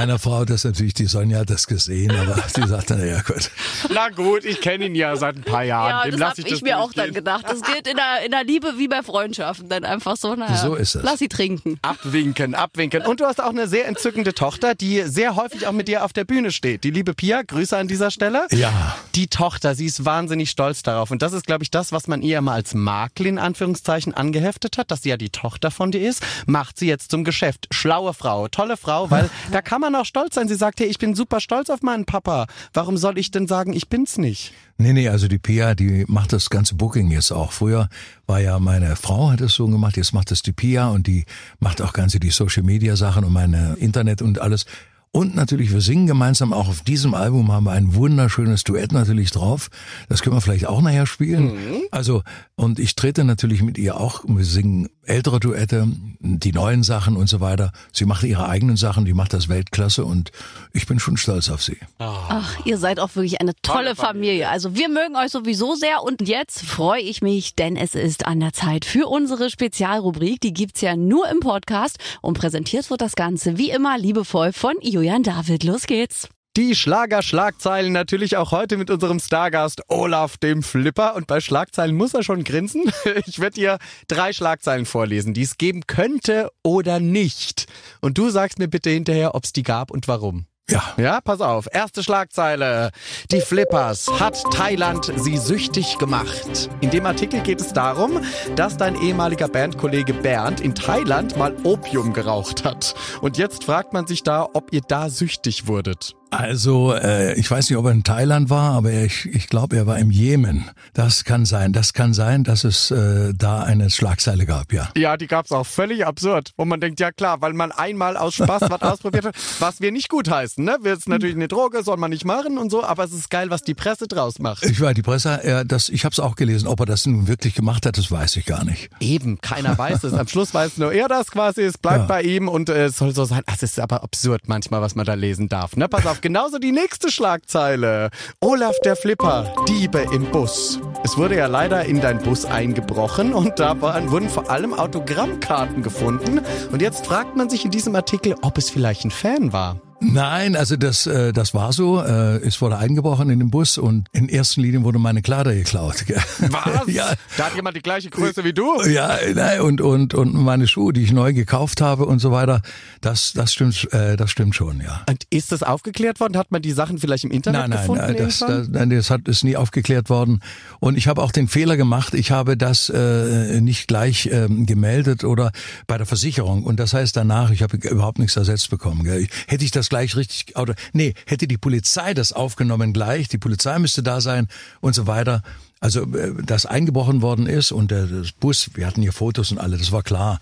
[0.00, 3.20] meiner Frau hat das natürlich, die Sonja hat das gesehen, aber sie sagte, na ja
[3.20, 3.50] gut.
[3.92, 5.90] Na gut, ich kenne ihn ja seit ein paar Jahren.
[5.90, 7.44] Ja, Dem das habe ich ich, mir auch dann gedacht.
[7.46, 9.68] Das gilt in der, in der Liebe wie bei Freundschaften.
[9.68, 11.02] Dann einfach so, naja, So ist es.
[11.02, 11.78] lass sie trinken.
[11.82, 13.02] Abwinken, abwinken.
[13.02, 16.14] Und du hast auch eine sehr entzückende Tochter, die sehr häufig auch mit dir auf
[16.14, 16.82] der Bühne steht.
[16.84, 18.46] Die liebe Pia, Grüße an dieser Stelle.
[18.52, 18.96] Ja.
[19.14, 21.10] Die Tochter, sie ist wahnsinnig stolz darauf.
[21.10, 24.78] Und das ist, glaube ich, das, was man ihr immer als Makel in Anführungszeichen angeheftet
[24.78, 27.68] hat, dass sie ja die Tochter von dir ist, macht sie jetzt zum Geschäft.
[27.70, 30.48] Schlaue Frau, tolle Frau, weil da kann man auch stolz sein.
[30.48, 32.46] Sie sagt, hey, ich bin super stolz auf meinen Papa.
[32.72, 34.52] Warum soll ich denn sagen, ich bin's nicht?
[34.78, 37.52] Nee, nee, also die Pia, die macht das ganze Booking jetzt auch.
[37.52, 37.88] Früher
[38.26, 41.24] war ja meine Frau hat es so gemacht, jetzt macht das die Pia und die
[41.58, 44.66] macht auch ganze die Social Media Sachen und meine Internet und alles.
[45.12, 49.32] Und natürlich, wir singen gemeinsam auch auf diesem Album haben wir ein wunderschönes Duett natürlich
[49.32, 49.68] drauf.
[50.08, 51.58] Das können wir vielleicht auch nachher spielen.
[51.90, 52.22] Also,
[52.54, 55.88] und ich trete natürlich mit ihr auch, wir singen ältere Duette,
[56.20, 57.72] die neuen Sachen und so weiter.
[57.92, 60.30] Sie macht ihre eigenen Sachen, die macht das Weltklasse und
[60.72, 61.78] ich bin schon stolz auf sie.
[61.98, 64.48] Ach, ihr seid auch wirklich eine tolle, Familie.
[64.48, 68.40] Also wir mögen euch sowieso sehr und jetzt freue ich mich, denn es ist an
[68.40, 70.40] der Zeit für unsere Spezialrubrik.
[70.40, 74.74] Die gibt's ja nur im Podcast und präsentiert wird das Ganze wie immer liebevoll von
[74.80, 75.64] Julian David.
[75.64, 76.28] Los geht's.
[76.60, 81.16] Die Schlager-Schlagzeilen natürlich auch heute mit unserem Stargast Olaf dem Flipper.
[81.16, 82.92] Und bei Schlagzeilen muss er schon grinsen.
[83.24, 87.64] Ich werde dir drei Schlagzeilen vorlesen, die es geben könnte oder nicht.
[88.02, 90.44] Und du sagst mir bitte hinterher, ob es die gab und warum.
[90.68, 90.82] Ja.
[90.98, 91.66] Ja, pass auf.
[91.72, 92.90] Erste Schlagzeile.
[93.32, 96.68] Die Flippers hat Thailand sie süchtig gemacht.
[96.82, 98.20] In dem Artikel geht es darum,
[98.54, 102.94] dass dein ehemaliger Bandkollege Bernd in Thailand mal Opium geraucht hat.
[103.22, 106.19] Und jetzt fragt man sich da, ob ihr da süchtig wurdet.
[106.30, 109.86] Also, äh, ich weiß nicht, ob er in Thailand war, aber ich, ich glaube, er
[109.86, 110.64] war im Jemen.
[110.94, 111.72] Das kann sein.
[111.72, 114.88] Das kann sein, dass es äh, da eine Schlagzeile gab, ja.
[114.96, 118.34] Ja, die gab's auch völlig absurd, wo man denkt, ja klar, weil man einmal aus
[118.34, 120.76] Spaß was ausprobiert hat, was wir nicht gut heißen, ne?
[120.82, 123.50] Wir ist natürlich eine Droge, soll man nicht machen und so, aber es ist geil,
[123.50, 124.64] was die Presse draus macht.
[124.64, 126.68] Ich weiß, die Presse, er, das, ich habe es auch gelesen.
[126.68, 128.88] Ob er das nun wirklich gemacht hat, das weiß ich gar nicht.
[129.00, 130.12] Eben, keiner weiß es.
[130.14, 132.06] Am Schluss weiß nur er das quasi, es bleibt Ja.
[132.06, 133.42] bei ihm und äh, es soll so sein.
[133.52, 135.76] Es ist aber absurd manchmal, was man da lesen darf.
[135.76, 135.88] Ne?
[135.88, 138.10] Pass auf, genauso die nächste Schlagzeile.
[138.40, 140.80] Olaf der Flipper, Diebe im Bus.
[141.02, 145.82] Es wurde ja leider in dein Bus eingebrochen und da waren, wurden vor allem Autogrammkarten
[145.82, 146.40] gefunden.
[146.70, 149.80] Und jetzt fragt man sich in diesem Artikel, ob es vielleicht ein Fan war.
[150.00, 152.00] Nein, also das, äh, das war so.
[152.02, 156.06] Äh, es wurde eingebrochen in den Bus und in erster Linie wurde meine Kleider geklaut.
[156.06, 156.20] gell.
[156.48, 156.86] Was?
[156.86, 158.80] ja, Da hat jemand die gleiche Größe wie du?
[158.88, 162.62] ja, nein, und und und meine Schuhe, die ich neu gekauft habe und so weiter.
[163.02, 165.02] Das das stimmt, äh, das stimmt schon, ja.
[165.08, 166.36] Und ist das aufgeklärt worden?
[166.38, 168.04] Hat man die Sachen vielleicht im Internet Nein, nein, gefunden?
[168.06, 170.40] nein, das, das, nein, das hat ist nie aufgeklärt worden.
[170.80, 175.24] Und ich habe auch den Fehler gemacht, ich habe das äh, nicht gleich ähm, gemeldet
[175.24, 175.52] oder
[175.86, 176.64] bei der Versicherung.
[176.64, 179.04] Und das heißt danach, ich habe überhaupt nichts ersetzt bekommen.
[179.04, 179.26] Gell.
[179.46, 183.78] Hätte ich das gleich richtig, oder nee, hätte die Polizei das aufgenommen gleich, die Polizei
[183.78, 184.48] müsste da sein
[184.80, 185.42] und so weiter.
[185.80, 189.76] Also, äh, dass eingebrochen worden ist und der Bus, wir hatten hier Fotos und alle,
[189.76, 190.40] das war klar.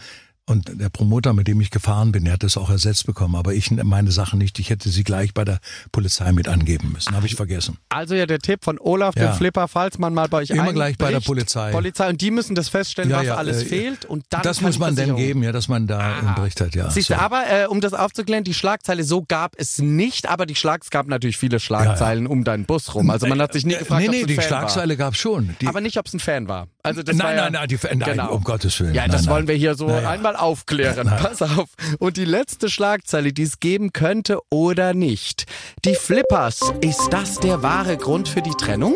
[0.49, 3.35] Und der Promoter, mit dem ich gefahren bin, der hat das auch ersetzt bekommen.
[3.37, 4.59] Aber ich meine Sachen nicht.
[4.59, 5.61] Ich hätte sie gleich bei der
[5.93, 7.15] Polizei mit angeben müssen.
[7.15, 7.77] Habe ich vergessen.
[7.91, 9.33] Also ja der Tipp von Olaf, dem Ja.
[9.35, 11.71] Flipper, falls man mal bei euch Immer gleich bei der Polizei.
[11.71, 14.61] Polizei und die müssen das feststellen, Ja, was ja, alles äh, fehlt und dann das
[14.63, 16.91] muss die man dann Versicherung- geben, ja, dass man da einen Bericht hat, ja.
[16.91, 17.15] Siehst so.
[17.15, 20.83] du, aber äh, um das aufzuklären, die Schlagzeile so gab es nicht, aber die Schlag
[20.83, 23.11] es gab natürlich viele Schlagzeilen um deinen Bus rum.
[23.11, 25.15] Also man hat sich nie gefragt, nee, ob nee, es ein die Fan Schlagzeile gab
[25.15, 25.55] schon.
[25.61, 25.71] Die, war.
[25.73, 26.69] Aber nicht, ob es ein Fan war.
[26.89, 28.33] Also das nein, ja, nein, nein, die, nein, Genau.
[28.35, 28.95] um Gottes Willen.
[28.95, 29.35] Ja, nein, das nein.
[29.35, 30.11] wollen wir hier so Naja.
[30.11, 31.07] einmal aufklären.
[31.07, 31.69] Pass auf.
[31.99, 35.45] Und die letzte Schlagzeile, die es geben könnte oder nicht.
[35.85, 38.95] Die Flippers, ist das der wahre Grund für die Trennung?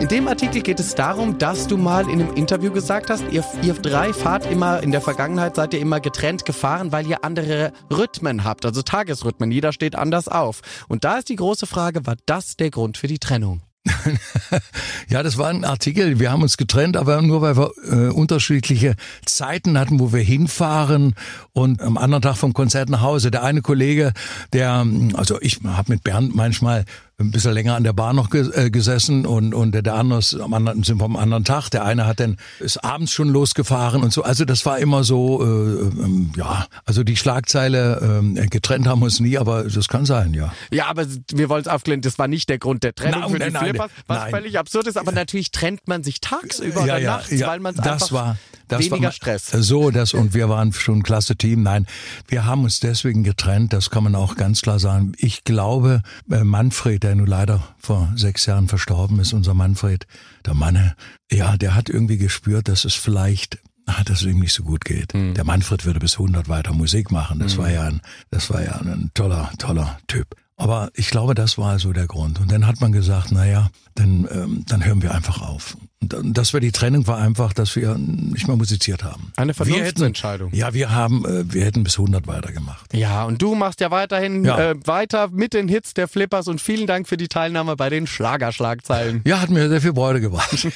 [0.00, 3.44] In dem Artikel geht es darum, dass du mal in einem Interview gesagt hast, ihr,
[3.62, 7.72] ihr drei fahrt immer, in der Vergangenheit seid ihr immer getrennt gefahren, weil ihr andere
[7.92, 9.50] Rhythmen habt, also Tagesrhythmen.
[9.50, 10.60] Jeder steht anders auf.
[10.88, 13.62] Und da ist die große Frage, war das der Grund für die Trennung?
[15.08, 16.18] Ja, das war ein Artikel.
[16.18, 18.94] Wir haben uns getrennt, aber nur weil wir äh, unterschiedliche
[19.26, 21.14] Zeiten hatten, wo wir hinfahren
[21.52, 23.30] und am anderen Tag vom Konzert nach Hause.
[23.30, 24.12] Der eine Kollege,
[24.52, 26.84] der, also ich habe mit Bernd manchmal
[27.22, 30.54] ein bisschen länger an der Bahn noch äh, gesessen und und der andere ist am
[30.54, 31.70] anderen sind vom anderen Tag.
[31.70, 34.22] Der eine hat dann ist abends schon losgefahren und so.
[34.22, 36.66] Also das war immer so, äh, ähm, ja.
[36.84, 40.52] Also die Schlagzeile äh, getrennt haben wir uns nie, aber das kann sein, ja.
[40.70, 43.38] Ja, aber wir wollen es aufklären, das war nicht der Grund der Trennung Nein, für
[43.38, 44.30] die nein, Flippers, was nein.
[44.30, 47.86] völlig absurd ist, aber natürlich trennt man sich tagsüber oder nachts, weil man es das
[47.86, 48.36] einfach war,
[48.72, 49.50] das weniger war, Stress.
[49.50, 51.62] So, das und wir waren schon ein klasse Team.
[51.62, 51.86] Nein,
[52.28, 53.72] wir haben uns deswegen getrennt.
[53.72, 55.12] Das kann man auch ganz klar sagen.
[55.16, 60.06] Ich glaube, äh, Manfred, der nun leider vor sechs Jahren verstorben ist, unser Manfred,
[60.46, 60.94] der Manne,
[61.30, 64.84] ja, der hat irgendwie gespürt, dass es vielleicht ah, dass es ihm nicht so gut
[64.84, 65.12] geht.
[65.12, 65.34] Hm.
[65.34, 67.40] Der Manfred würde bis 100 weiter Musik machen.
[67.40, 70.36] Das war ja ein, das war ja ein toller, toller Typ.
[70.56, 72.40] Aber ich glaube, das war so der Grund.
[72.40, 75.76] Und dann hat man gesagt, na ja, dann, ähm, dann hören wir einfach auf.
[76.02, 79.32] Das war die Trennung, war einfach, dass wir nicht mehr musiziert haben.
[79.36, 80.52] Eine Wir hätten- Vernunftsentscheidung.
[80.52, 82.92] Ja, wir haben, äh, wir hätten bis 100 weitergemacht.
[82.94, 84.58] Ja, und du machst ja weiterhin Ja.
[84.70, 88.06] Äh, weiter mit den Hits der Flippers und vielen Dank für die Teilnahme bei den
[88.06, 89.22] Schlagerschlagzeilen.
[89.26, 90.50] Ja, hat mir sehr viel Freude gebracht.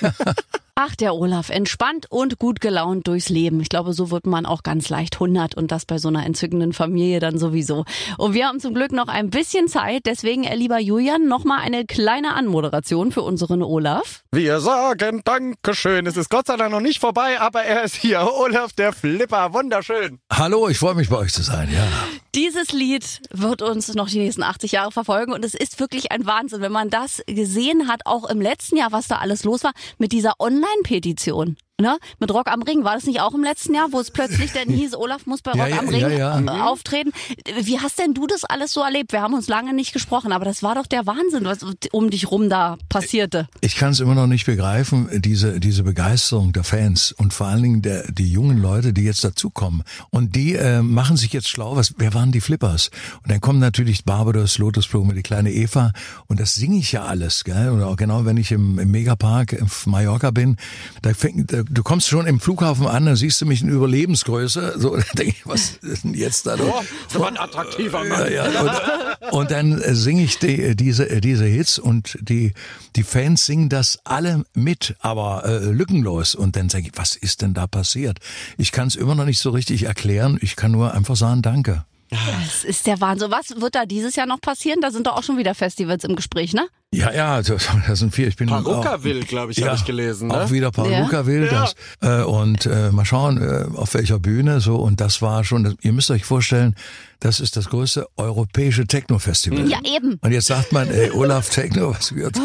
[0.78, 3.60] Ach, der Olaf, entspannt und gut gelaunt durchs Leben.
[3.60, 6.74] Ich glaube, so wird man auch ganz leicht 100 und das bei so einer entzückenden
[6.74, 7.86] Familie dann sowieso.
[8.18, 11.86] Und wir haben zum Glück noch ein bisschen Zeit, deswegen, äh, lieber Julian, nochmal eine
[11.86, 14.22] kleine Anmoderation für unseren Olaf.
[14.32, 16.06] Wir sagen Dankeschön.
[16.06, 18.28] Es ist Gott sei Dank noch nicht vorbei, aber er ist hier.
[18.34, 20.18] Olaf der Flipper, wunderschön.
[20.30, 21.88] Hallo, ich freue mich bei euch zu sein, ja.
[22.34, 26.26] Dieses Lied wird uns noch die nächsten 80 Jahre verfolgen und es ist wirklich ein
[26.26, 29.72] Wahnsinn, wenn man das gesehen hat, auch im letzten Jahr, was da alles los war
[29.96, 30.34] mit dieser
[30.66, 31.56] Online-Petition.
[31.80, 31.98] Ne?
[32.18, 32.84] Mit Rock am Ring.
[32.84, 35.52] War das nicht auch im letzten Jahr, wo es plötzlich denn hieß, Olaf muss bei
[35.52, 37.12] Rock Ja, am Ring ja, äh, auftreten?
[37.60, 39.12] Wie hast denn du das alles so erlebt?
[39.12, 41.58] Wir haben uns lange nicht gesprochen, aber das war doch der Wahnsinn, was
[41.92, 43.48] um dich rum da passierte.
[43.60, 47.62] Ich kann es immer noch nicht begreifen, diese, diese Begeisterung der Fans und vor allen
[47.62, 49.82] Dingen der, die jungen Leute, die jetzt dazukommen.
[50.10, 52.90] Und die äh, machen sich jetzt schlau, was, wer waren die Flippers?
[53.22, 55.92] Und dann kommen natürlich Barbados, Lotusblume, die kleine Eva
[56.26, 57.44] und das singe ich ja alles.
[57.44, 57.70] Gell?
[57.70, 60.56] Und auch genau, wenn ich im, im Megapark auf Mallorca bin,
[61.02, 64.74] da fängt, da, du kommst schon im Flughafen an, dann siehst du mich in Überlebensgröße.
[64.78, 66.56] So, da denke ich, was ist denn jetzt da?
[66.58, 68.32] Oh, so ein attraktiver Mann.
[68.32, 72.52] Ja, ja, und, und dann äh, singe ich die, diese, äh, diese Hits und die,
[72.96, 76.34] die Fans singen das alle mit, aber äh, lückenlos.
[76.34, 78.18] Und dann sage ich, was ist denn da passiert?
[78.56, 80.38] Ich kann es immer noch nicht so richtig erklären.
[80.40, 81.84] Ich kann nur einfach sagen, danke.
[82.10, 83.30] Das ist der Wahnsinn.
[83.30, 84.80] Was wird da dieses Jahr noch passieren?
[84.80, 86.68] Da sind doch auch schon wieder Festivals im Gespräch, ne?
[86.96, 88.28] Ja, ja, das, das sind vier.
[88.28, 90.28] Ich bin Paruka will, glaube ich, ja, habe ich gelesen.
[90.28, 90.34] Ne?
[90.42, 91.66] Auch wieder Paruka will Ja.
[92.00, 92.20] das.
[92.20, 94.76] Äh, und äh, mal schauen, äh, auf welcher Bühne so.
[94.76, 96.74] Und das war schon, das, ihr müsst euch vorstellen,
[97.20, 99.68] das ist das größte europäische Techno-Festival.
[99.70, 100.18] Ja, eben.
[100.20, 102.38] Und jetzt sagt man, ey, Olaf Techno, was wird?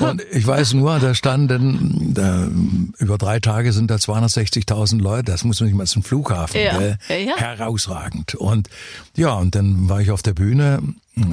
[0.00, 2.48] Und ich weiß nur, da standen, da,
[2.98, 6.80] über drei Tage sind da 260.000 Leute, das muss man nicht mal zum Flughafen, Ja.
[6.80, 7.36] Ja, ja.
[7.36, 8.34] herausragend.
[8.34, 8.68] Und
[9.16, 10.82] ja, und dann war ich auf der Bühne,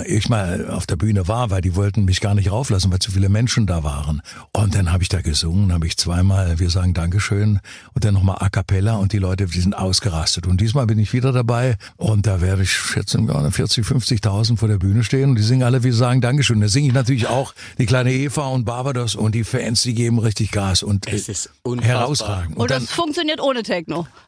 [0.05, 3.11] ich mal auf der Bühne war, weil die wollten mich gar nicht rauflassen, weil zu
[3.11, 4.21] viele Menschen da waren.
[4.51, 7.59] Und dann habe ich da gesungen, habe ich zweimal, wir sagen Dankeschön
[7.93, 10.47] und dann nochmal A Cappella und die Leute, die sind ausgerastet.
[10.47, 14.67] Und diesmal bin ich wieder dabei und da werde ich schätzen, ja, 40, 50.000 vor
[14.67, 16.61] der Bühne stehen und die singen alle, wir sagen Dankeschön.
[16.61, 20.19] Da singe ich natürlich auch die kleine Eva und Barbados und die Fans, die geben
[20.19, 21.99] richtig Gas und Es äh, ist unfassbar.
[21.99, 22.57] herausragend.
[22.57, 24.07] Und das funktioniert ohne Techno.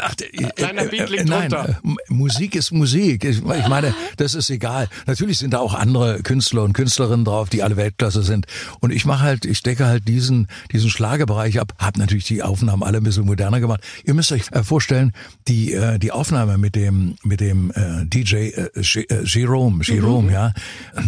[0.00, 1.74] Ach, der- äh, Kleiner Beat liegt nein, äh,
[2.08, 3.24] Musik ist Musik.
[3.24, 4.88] Ich, ich meine, das ist egal.
[5.06, 8.46] Natürlich sind da auch andere Künstler und Künstlerinnen drauf, die alle Weltklasse sind.
[8.80, 11.74] Und ich mache halt, ich decke halt diesen diesen Schlagerbereich ab.
[11.78, 13.80] Hab natürlich die Aufnahmen alle ein bisschen moderner gemacht.
[14.04, 15.12] Ihr müsst euch äh, vorstellen,
[15.46, 20.52] die äh, die Aufnahme mit dem mit dem äh, DJ äh, äh, Jerome, Jerome, ja,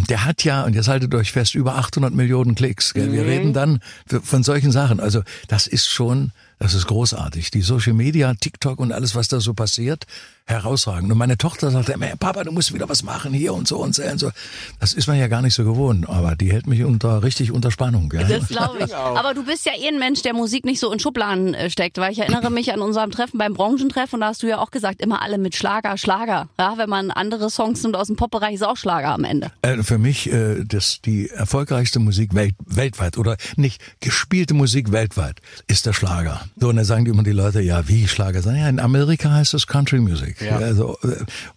[0.09, 2.93] der hat ja und jetzt haltet euch fest über 800 Millionen Klicks.
[2.93, 3.11] Gell?
[3.11, 3.79] Wir reden dann
[4.23, 4.99] von solchen Sachen.
[4.99, 6.31] Also das ist schon
[6.61, 7.49] das ist großartig.
[7.49, 10.05] Die Social Media, TikTok und alles, was da so passiert,
[10.45, 11.11] herausragend.
[11.11, 13.95] Und meine Tochter sagte immer, Papa, du musst wieder was machen hier und so und
[13.95, 14.31] so und so.
[14.79, 17.71] Das ist man ja gar nicht so gewohnt, aber die hält mich unter richtig unter
[17.71, 18.09] Spannung.
[18.09, 18.25] Gell?
[18.27, 18.95] Das glaube ich.
[18.95, 21.97] Aber du bist ja eh ein Mensch, der Musik nicht so in Schubladen äh, steckt,
[21.97, 24.71] weil ich erinnere mich an unserem Treffen beim Branchentreffen und da hast du ja auch
[24.71, 26.49] gesagt, immer alle mit Schlager, Schlager.
[26.59, 29.51] Ja, wenn man andere Songs nimmt aus dem Popbereich, ist auch Schlager am Ende.
[29.61, 35.39] Äh, für mich äh, das die erfolgreichste Musik welt, weltweit oder nicht gespielte Musik weltweit
[35.67, 36.41] ist der Schlager.
[36.57, 38.41] So und dann sagen die immer die Leute, ja wie Schlager?
[38.41, 40.30] Sagen, ja in Amerika heißt es Country Music.
[40.39, 40.57] Ja.
[40.57, 40.97] Also,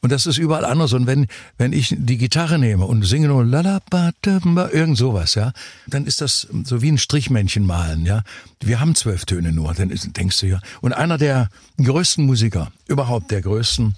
[0.00, 0.92] und das ist überall anders.
[0.92, 1.26] Und wenn
[1.58, 5.34] wenn ich die Gitarre nehme und singe nur la la ba da ba, irgend sowas,
[5.34, 5.52] ja,
[5.86, 8.22] dann ist das so wie ein Strichmännchen malen, ja.
[8.60, 9.74] Wir haben zwölf Töne nur.
[9.74, 10.60] Dann ist, denkst du ja.
[10.80, 11.48] Und einer der
[11.82, 13.94] größten Musiker überhaupt der größten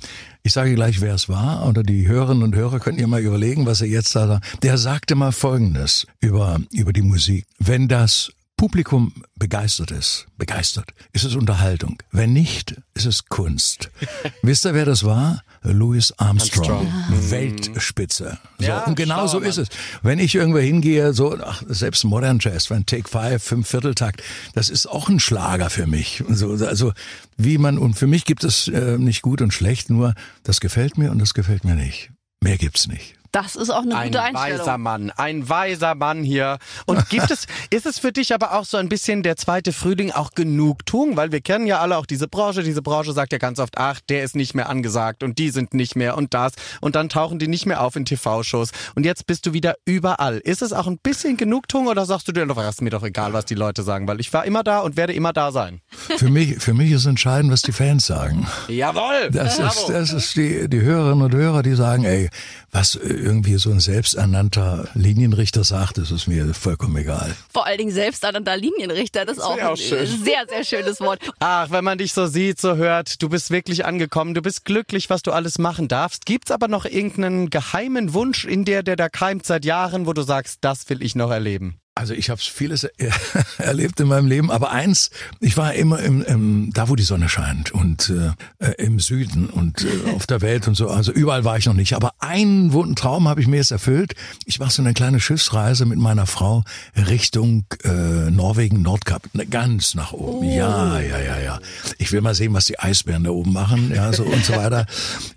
[0.47, 3.67] ich sage gleich, wer es war, oder die Hörerinnen und Hörer können ihr mal überlegen,
[3.67, 4.62] was er jetzt da sagt.
[4.62, 7.47] Der sagte mal Folgendes über, über die Musik.
[7.59, 12.03] Wenn das Publikum begeistert ist, begeistert, ist es Unterhaltung.
[12.11, 13.90] Wenn nicht, ist es Kunst.
[14.42, 15.42] Wisst ihr, wer das war?
[15.62, 16.90] Louis Armstrong.
[17.11, 18.38] Weltspitze.
[18.59, 19.69] So, Ja, und genau so ist es.
[20.03, 24.23] Wenn ich irgendwo hingehe, so, ach, selbst Modern Jazz, wenn Take Five, fünf Vierteltakt,
[24.55, 26.25] das ist auch ein Schlager für mich.
[26.29, 26.92] So, also,
[27.37, 30.14] wie man, und für mich gibt es äh, nicht gut und schlecht, nur
[30.45, 32.11] das gefällt mir und das gefällt mir nicht.
[32.42, 33.15] Mehr gibt's nicht.
[33.33, 34.59] Das ist auch eine Ein gute Einstellung.
[34.61, 36.59] weiser Mann, ein weiser Mann hier.
[36.87, 40.12] Und gibt es, ist es für dich aber auch so ein bisschen der zweite Frühling
[40.12, 41.17] auch Genugtuung?
[41.17, 42.62] Weil wir kennen ja alle auch diese Branche.
[42.62, 45.75] Diese Branche sagt ja ganz oft, ach, der ist nicht mehr angesagt und die sind
[45.75, 46.53] nicht mehr und das.
[46.81, 48.71] Und dann tauchen die nicht mehr auf in TV-Shows.
[48.95, 50.39] Und jetzt bist du wieder überall.
[50.39, 53.33] Ist es auch ein bisschen Genugtuung oder sagst du dir, doch, ist mir doch egal,
[53.33, 54.09] was die Leute sagen?
[54.09, 55.81] Weil ich war immer da und werde immer da sein.
[56.17, 58.47] Für mich, für mich ist entscheidend, was die Fans sagen.
[58.69, 59.31] Jawohl!
[59.31, 62.29] Das ist, das ist die, die Hörerinnen und Hörer, die sagen, ey,
[62.71, 67.35] was irgendwie so ein selbsternannter Linienrichter sagt, das ist mir vollkommen egal.
[67.52, 70.07] Vor allen Dingen selbsternannter Linienrichter, das ist auch Sehr ein schön.
[70.07, 71.20] sehr, sehr schönes Wort.
[71.40, 75.11] Ach, wenn man dich so sieht, so hört, du bist wirklich angekommen, du bist glücklich,
[75.11, 76.26] was du alles machen darfst.
[76.26, 80.22] Gibt's aber noch irgendeinen geheimen Wunsch in dir, der da keimt seit Jahren, wo du
[80.22, 81.79] sagst, das will ich noch erleben?
[81.99, 83.11] Also ich habe vieles er
[83.59, 87.31] erlebt in meinem Leben, aber eins, ich war immer im, im da, wo die Sonne
[87.31, 88.33] scheint und äh,
[88.63, 90.91] äh, im Süden und äh, auf der Welt und so.
[90.91, 91.95] Also überall war ich noch nicht.
[91.95, 94.15] Aber einen wunden Traum habe ich mir jetzt erfüllt.
[94.45, 96.65] Ich mache so eine kleine Schiffsreise mit meiner Frau
[97.09, 100.51] Richtung äh, Norwegen, Nordkap, ne, ganz nach oben.
[100.51, 101.61] Ja, ja, ja, ja.
[101.97, 104.85] Ich will mal sehen, was die Eisbären da oben machen, ja, so und so weiter.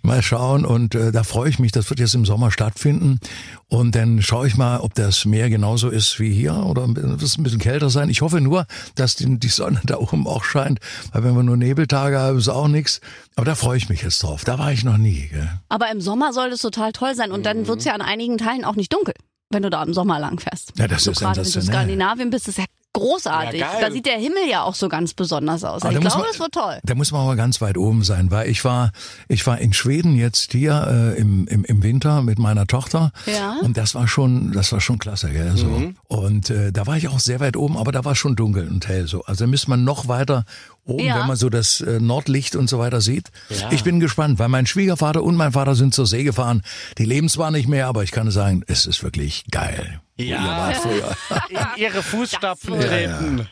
[0.01, 1.71] Mal schauen und äh, da freue ich mich.
[1.71, 3.21] Das wird jetzt im Sommer stattfinden
[3.69, 7.21] und dann schaue ich mal, ob das Meer genauso ist wie hier hier oder wird
[7.21, 8.09] es ein bisschen kälter sein.
[8.09, 10.79] Ich hoffe nur, dass die, die Sonne da oben auch scheint,
[11.11, 13.01] weil wenn wir nur Nebeltage haben, ist auch nichts.
[13.35, 14.43] Aber da freue ich mich jetzt drauf.
[14.43, 15.27] Da war ich noch nie.
[15.27, 15.49] Gell?
[15.69, 18.65] Aber im Sommer soll es total toll sein und dann wird's ja an einigen Teilen
[18.65, 19.13] auch nicht dunkel,
[19.49, 20.73] wenn du da im Sommer lang fährst.
[20.77, 21.85] Ja, das so ist gerade wenn du in sensationell.
[21.85, 22.65] Skandinavien bist, ist ja
[22.99, 23.59] großartig.
[23.61, 25.81] Ja, da sieht der Himmel ja auch so ganz besonders aus.
[25.81, 26.79] Aber ich glaube, man- das wird toll.
[26.83, 28.91] Da muss man aber ganz weit oben sein, weil ich war,
[29.27, 33.11] ich war in Schweden jetzt hier äh, im, im, im Winter mit meiner Tochter.
[33.25, 33.55] Ja.
[33.61, 35.53] Und das war schon, das war schon klasse, gell?
[35.55, 35.65] So.
[35.67, 35.95] Mhm.
[36.07, 38.87] Und äh, da war ich auch sehr weit oben, aber da war schon dunkel und
[38.87, 39.07] hell.
[39.07, 39.23] So.
[39.25, 40.45] Also da müsste man noch weiter
[40.85, 41.19] oben, Ja.
[41.19, 43.29] wenn man so das äh, Nordlicht und so weiter sieht.
[43.71, 46.63] Ich bin gespannt, weil mein Schwiegervater und mein Vater sind zur See gefahren.
[46.97, 50.01] Die leben zwar nicht mehr, aber ich kann sagen, es ist wirklich geil.
[50.19, 50.69] Ja.
[51.49, 53.49] In ihre Fußstapfen Das- treten.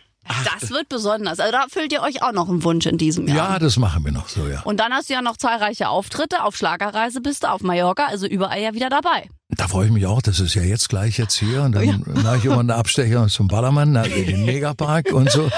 [0.60, 1.40] Das wird besonders.
[1.40, 3.52] Also da erfüllt ihr euch auch noch einen Wunsch in diesem Jahr.
[3.54, 4.60] Ja, das machen wir noch so, ja.
[4.64, 6.44] Und dann hast du ja noch zahlreiche Auftritte.
[6.44, 9.30] Auf Schlagerreise bist du, auf Mallorca, also überall ja wieder dabei.
[9.50, 12.38] Da freue ich mich auch, das ist ja jetzt gleich jetzt hier und dann mache
[12.38, 15.50] ich immer einen Abstecher zum Ballermann, in den Megapark und so.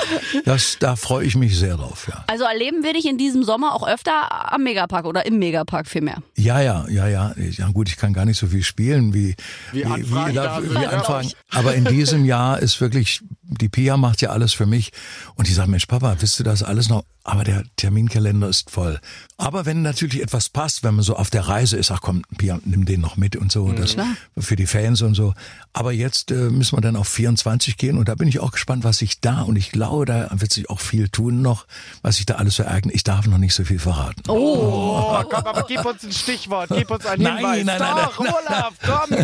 [0.46, 2.24] Das, da freue ich mich sehr drauf, ja.
[2.28, 6.22] Also erleben wir dich in diesem Sommer auch öfter am Megapark oder im Megapark vielmehr.
[6.38, 7.34] Ja, ja, ja, ja.
[7.36, 9.36] Ja gut, ich kann gar nicht so viel spielen wie,
[9.72, 10.90] Wie Anfragen da wie, sind, wie ja.
[10.92, 11.32] Anfragen.
[11.50, 14.92] Aber in diesem Jahr ist wirklich, die Pia macht ja alles für mich.
[15.34, 17.06] Und die sagt, Mensch, Papa, wisst du das alles noch?
[17.24, 19.00] Aber der Terminkalender ist voll.
[19.40, 22.60] Aber wenn natürlich etwas passt, wenn man so auf der Reise ist, ach komm, Pia,
[22.66, 23.96] nimm den noch mit und so, das
[24.38, 25.34] für die Fans und so.
[25.72, 28.84] Aber jetzt äh, müssen wir dann auf 24 gehen und da bin ich auch gespannt,
[28.84, 31.68] was sich da und ich glaube, da wird sich auch viel tun noch,
[32.02, 32.94] was sich da alles so ereignet.
[32.94, 34.24] Ich darf noch nicht so viel verraten.
[34.28, 37.66] Oh, komm, aber gib uns ein Stichwort, gib uns einen Nein, Hinweis.
[37.66, 39.18] nein, nein, Doch, Olaf, komm.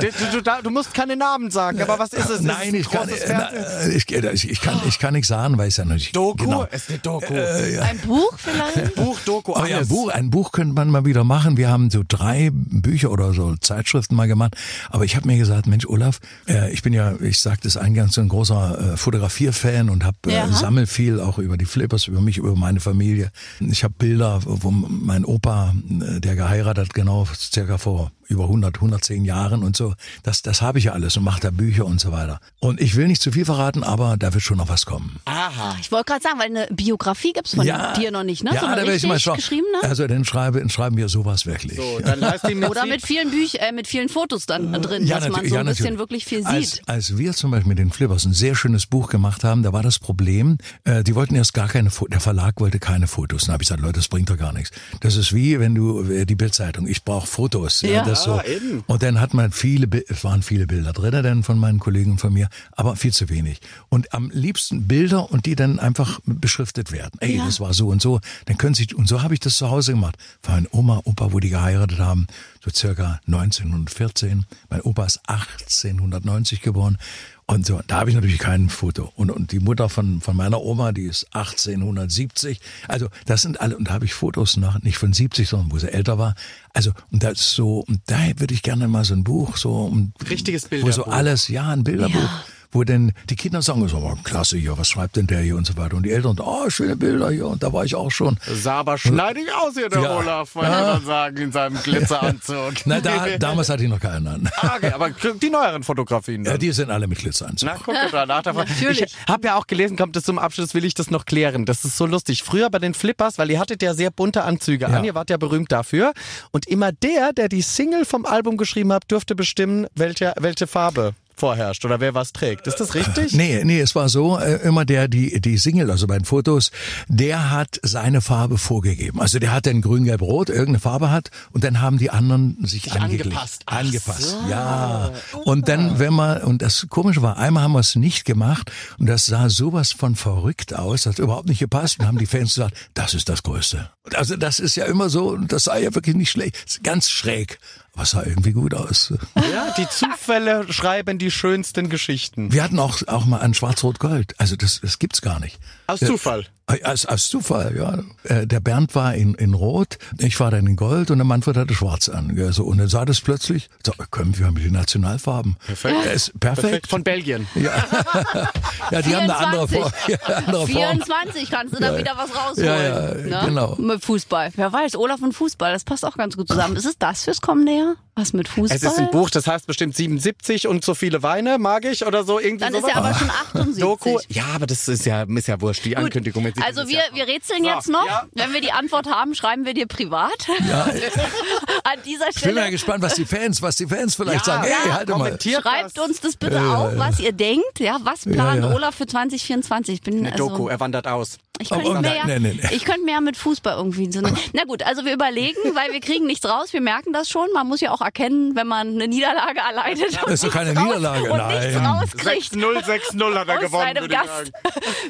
[0.00, 2.40] Du, du, du, musst keine Namen sagen, aber was ist es?
[2.40, 5.28] Ist Nein, es ich kann, äh, na, ich, äh, ich, ich kann, ich kann nichts
[5.28, 6.44] sagen, weil es ja noch nicht Doku?
[6.44, 6.66] Genau.
[6.70, 7.32] Es ist eine Doku.
[7.32, 8.96] Ein Buch vielleicht?
[8.96, 9.88] Buch, Doku, Aber ja, ein alles.
[9.88, 11.56] Buch, ein Buch könnte man mal wieder machen.
[11.56, 14.56] Wir haben so drei Bücher oder so Zeitschriften mal gemacht.
[14.90, 18.14] Aber ich habe mir gesagt, Mensch, Olaf, äh, ich bin ja, ich sagte es eingangs,
[18.14, 20.48] so ein großer äh, Fotografierfan und habe äh, Ja.
[20.52, 23.30] sammel viel auch über die Flippers, über mich, über meine Familie.
[23.60, 28.74] Ich habe Bilder, wo mein Opa, äh, der geheiratet hat, genau circa vor über 100,
[28.76, 29.94] 110 Jahren und so.
[30.22, 32.40] Das, das habe ich ja alles und mache da Bücher und so weiter.
[32.60, 35.18] Und ich will nicht zu viel verraten, aber da wird schon noch was kommen.
[35.24, 35.76] Aha.
[35.80, 38.50] Ich wollte gerade sagen, weil eine Biografie gibt's von dir noch nicht, ne?
[38.54, 39.36] Ja, so da werde ich mal schauen.
[39.36, 39.78] geschriebene?
[39.82, 41.76] Also dann schreibe, schreiben wir sowas wirklich.
[41.76, 42.00] So,
[42.54, 45.54] mit Oder mit vielen Büch äh, mit vielen Fotos dann drin, Ja, dass man so
[45.54, 45.98] ja, ein bisschen natürlich.
[45.98, 46.88] wirklich viel als, sieht.
[46.88, 49.82] Als wir zum Beispiel mit den Flippers ein sehr schönes Buch gemacht haben, da war
[49.82, 53.44] das Problem, äh, die wollten erst gar keine Fotos, der Verlag wollte keine Fotos.
[53.46, 54.70] Dann habe ich gesagt, Leute, das bringt doch gar nichts.
[55.00, 57.82] Das ist wie, wenn du, äh, die Bildzeitung, ich brauche Fotos.
[57.82, 58.04] Ja.
[58.04, 58.40] das so.
[58.42, 58.84] Eben.
[58.86, 62.18] Und dann hat man viele, es waren viele Bilder drin, dann von meinen Kollegen und
[62.18, 63.60] von mir, aber viel zu wenig.
[63.88, 67.18] Und am liebsten Bilder und die dann einfach beschriftet werden.
[67.20, 67.44] Ey, Ja.
[67.46, 68.20] das war so und so.
[68.46, 70.16] Dann können sie, und so habe ich das zu Hause gemacht.
[70.42, 72.26] Für meine Oma, Opa, wo die geheiratet haben,
[72.64, 74.44] so circa 1914.
[74.70, 76.98] Mein Opa ist 1890 geboren.
[77.46, 79.12] Und so, da habe ich natürlich kein Foto.
[79.16, 82.60] Und, und die Mutter von, von meiner Oma, die ist 1870.
[82.88, 85.78] Also, das sind alle, und da habe ich Fotos noch, nicht von 70, sondern wo
[85.78, 86.34] sie älter war.
[86.72, 89.72] Also, und das ist so, und da würde ich gerne mal so ein Buch, so,
[89.72, 91.12] und, Richtiges Wo so Bilderbuch.
[91.12, 92.14] alles, ja, ein Bilderbuch.
[92.20, 92.44] Ja.
[92.74, 95.66] Wo denn die Kinder sagen, so, oh, klasse hier, was schreibt denn der hier und
[95.66, 95.94] so weiter.
[95.96, 98.38] Und die Eltern, oh, schöne Bilder hier, und da war ich auch schon.
[98.50, 100.16] Sah aber schneidig aus hier, der Ja.
[100.18, 100.94] Olaf, wollte Ja.
[100.94, 102.72] man sagen, in seinem Glitzeranzug.
[102.86, 104.48] Na, da, damals hatte ich noch keinen an.
[104.56, 105.10] Ah, okay, aber
[105.42, 106.60] die neueren Fotografien Ja, dann.
[106.60, 107.68] die sind alle mit Glitzeranzug.
[107.68, 108.66] Na, guck mal nach davon.
[108.68, 109.02] Natürlich.
[109.02, 111.64] Ich habe ja auch gelesen, kommt das zum Abschluss, will ich das noch klären.
[111.66, 112.42] Das ist so lustig.
[112.42, 114.96] Früher bei den Flippers, weil ihr hattet ja sehr bunte Anzüge Ja.
[114.96, 116.12] an, ihr wart ja berühmt dafür.
[116.52, 121.12] Und immer der, der die Single vom Album geschrieben hat, dürfte bestimmen, welche, welche Farbe
[121.42, 122.68] vorherrscht oder wer was trägt.
[122.68, 123.32] Ist das richtig?
[123.32, 126.70] Nee, nee, es war so, äh, immer der, die, die Single, also bei den Fotos,
[127.08, 129.20] der hat seine Farbe vorgegeben.
[129.20, 132.64] Also der hat dann grün, gelb, rot, irgendeine Farbe hat und dann haben die anderen
[132.64, 133.32] sich angeglichen.
[133.32, 133.62] angepasst.
[133.66, 135.10] Angepasst, ja.
[135.44, 139.06] Und dann, wenn man, und das Komische war, einmal haben wir es nicht gemacht und
[139.06, 142.54] das sah sowas von verrückt aus, das hat überhaupt nicht gepasst und haben die Fans
[142.54, 143.90] gesagt, das ist das Größte.
[144.14, 147.58] Also das ist ja immer so, und das sah ja wirklich nicht schlecht, ganz schräg,
[147.94, 149.12] aber es sah irgendwie gut aus.
[149.36, 152.52] Ja, die Zufälle schreiben die schönsten Geschichten.
[152.52, 154.34] Wir hatten auch, auch mal ein Schwarz-Rot-Gold.
[154.38, 155.58] Also das, das gibt's gar nicht.
[155.86, 156.46] Aus Äh, Zufall.
[156.66, 157.98] Als, als Zufall, ja.
[158.24, 161.56] Äh, Der Bernd war in, in Rot, ich war dann in Gold und der Manfred
[161.56, 162.36] hatte Schwarz an.
[162.36, 165.56] Ja, so, und dann sah das plötzlich, so, können wir mit den Nationalfarben.
[165.66, 165.96] Perfekt.
[166.04, 166.62] Ja, ist perfekt.
[166.62, 166.86] Perfekt.
[166.88, 167.46] Von Belgien.
[167.56, 167.72] Ja,
[169.02, 169.78] die haben eine andere, 24.
[169.78, 170.66] Form, ja, andere Form.
[170.68, 172.64] 24 kannst du da wieder was rausholen.
[172.66, 173.46] Ja, ja, ne?
[173.46, 173.76] genau.
[173.76, 174.52] Mit Fußball.
[174.54, 176.76] Wer weiß, Olaf und Fußball, das passt auch ganz gut zusammen.
[176.76, 177.94] Ist es das fürs kommende Jahr?
[178.14, 178.76] Was mit Fußball?
[178.76, 182.24] Es ist ein Buch, das heißt bestimmt 77 und so viele Weine, mag ich oder
[182.24, 182.92] so irgendwie Dann ist sowas.
[182.94, 183.80] er aber schon 78.
[183.82, 184.18] Doku.
[184.28, 186.04] Ja, aber das ist ja, ist ja wurscht, die Gut.
[186.04, 188.04] Ankündigung mit Also wir, wir rätseln So, jetzt noch.
[188.06, 188.26] ja.
[188.32, 190.46] Wenn wir die Antwort haben, schreiben wir dir privat.
[190.48, 194.56] an dieser Ich bin mal Stelle gespannt, was die Fans, was die Fans vielleicht Ja,
[194.56, 194.62] sagen.
[194.64, 195.14] Hey, ja, halt mal.
[195.16, 196.04] kommentiert schreibt das.
[196.08, 196.98] uns das bitte Ja, ja, auf, ja.
[196.98, 197.80] was ihr denkt.
[197.80, 198.74] Ja, was plant Ja, ja.
[198.74, 199.94] Olaf für 2024?
[199.94, 201.38] Ich bin Eine also, Doku, er wandert aus.
[201.62, 202.70] Ich könnte Oh, oh, ja, nein, nein, nein.
[202.72, 206.00] ich mir ja mit Fußball irgendwie so eine, Na gut, also wir überlegen, weil wir
[206.00, 206.72] kriegen nichts raus.
[206.72, 207.46] Wir merken das schon.
[207.54, 210.18] Man muss ja auch erkennen, wenn man eine Niederlage erleidet.
[210.24, 211.58] Das ist doch keine Niederlage, und nein.
[211.72, 212.52] nichts rauskriegt.
[212.54, 212.84] 6-0,
[213.14, 214.28] 6-0 hat er gewonnen, würde Gast.
[214.28, 214.50] sagen.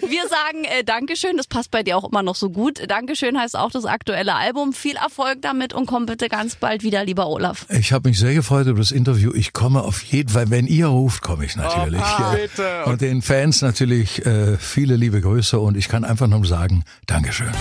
[0.09, 2.81] Wir sagen äh, Dankeschön, das passt bei dir auch immer noch so gut.
[2.89, 4.73] Dankeschön heißt auch das aktuelle Album.
[4.73, 7.67] Viel Erfolg damit und komm bitte ganz bald wieder, lieber Olaf.
[7.69, 9.33] Ich habe mich sehr gefreut über das Interview.
[9.35, 12.01] Ich komme auf jeden Fall, wenn ihr ruft, komme ich natürlich.
[12.01, 12.37] Ah, Ja.
[12.43, 12.85] bitte.
[12.87, 17.53] Und den Fans natürlich äh, viele liebe Grüße und ich kann einfach nur sagen, Dankeschön.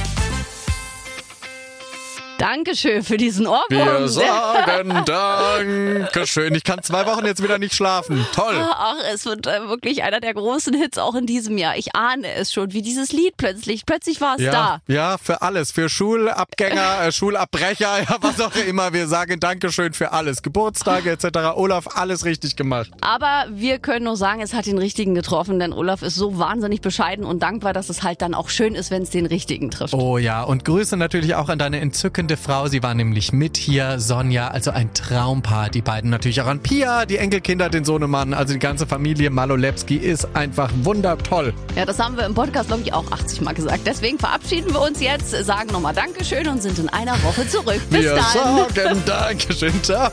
[2.41, 3.69] Dankeschön für diesen Ohrwurm.
[3.69, 6.55] Wir sagen Dankeschön.
[6.55, 8.25] Ich kann zwei Wochen jetzt wieder nicht schlafen.
[8.33, 8.55] Toll.
[8.59, 11.77] Ach, es wird äh, wirklich einer der großen Hits auch in diesem Jahr.
[11.77, 13.85] Ich ahne es schon, wie dieses Lied plötzlich.
[13.85, 14.81] Plötzlich war es Ja, da.
[14.87, 15.71] ja, für alles.
[15.71, 18.91] Für Schulabgänger, äh, Schulabbrecher, ja, was auch immer.
[18.91, 20.41] Wir sagen Dankeschön für alles.
[20.41, 21.53] Geburtstage etc.
[21.53, 22.89] Olaf, alles richtig gemacht.
[23.01, 26.81] Aber wir können nur sagen, es hat den richtigen getroffen, denn Olaf ist so wahnsinnig
[26.81, 29.93] bescheiden und dankbar, dass es halt dann auch schön ist, wenn es den richtigen trifft.
[29.93, 32.67] Oh ja, und Grüße natürlich auch an deine entzückende Frau.
[32.67, 35.69] Sie war nämlich mit hier, Sonja, also ein Traumpaar.
[35.69, 39.95] Die beiden natürlich auch an Pia, die Enkelkinder, den Sohnemann, also die ganze Familie Malolepski
[39.97, 41.53] ist einfach wundertoll.
[41.75, 43.81] Ja, das haben wir im Podcast, glaube ich, auch 80 Mal gesagt.
[43.85, 47.81] Deswegen verabschieden wir uns jetzt, sagen nochmal Dankeschön und sind in einer Woche zurück.
[47.89, 48.25] Bis Wir dann.
[48.67, 49.83] sagen Dankeschön.
[49.83, 50.09] Ciao.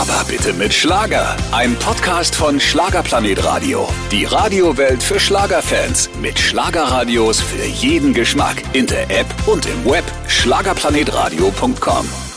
[0.00, 1.36] Aber bitte mit Schlager.
[1.52, 3.88] Ein Podcast von Schlagerplanet Radio.
[4.10, 6.08] Die Radiowelt für Schlagerfans.
[6.22, 8.62] Mit Schlagerradios für jeden Geschmack.
[8.72, 10.04] In der App und im Web.
[10.90, 12.29] Schlagerplanetradio.com.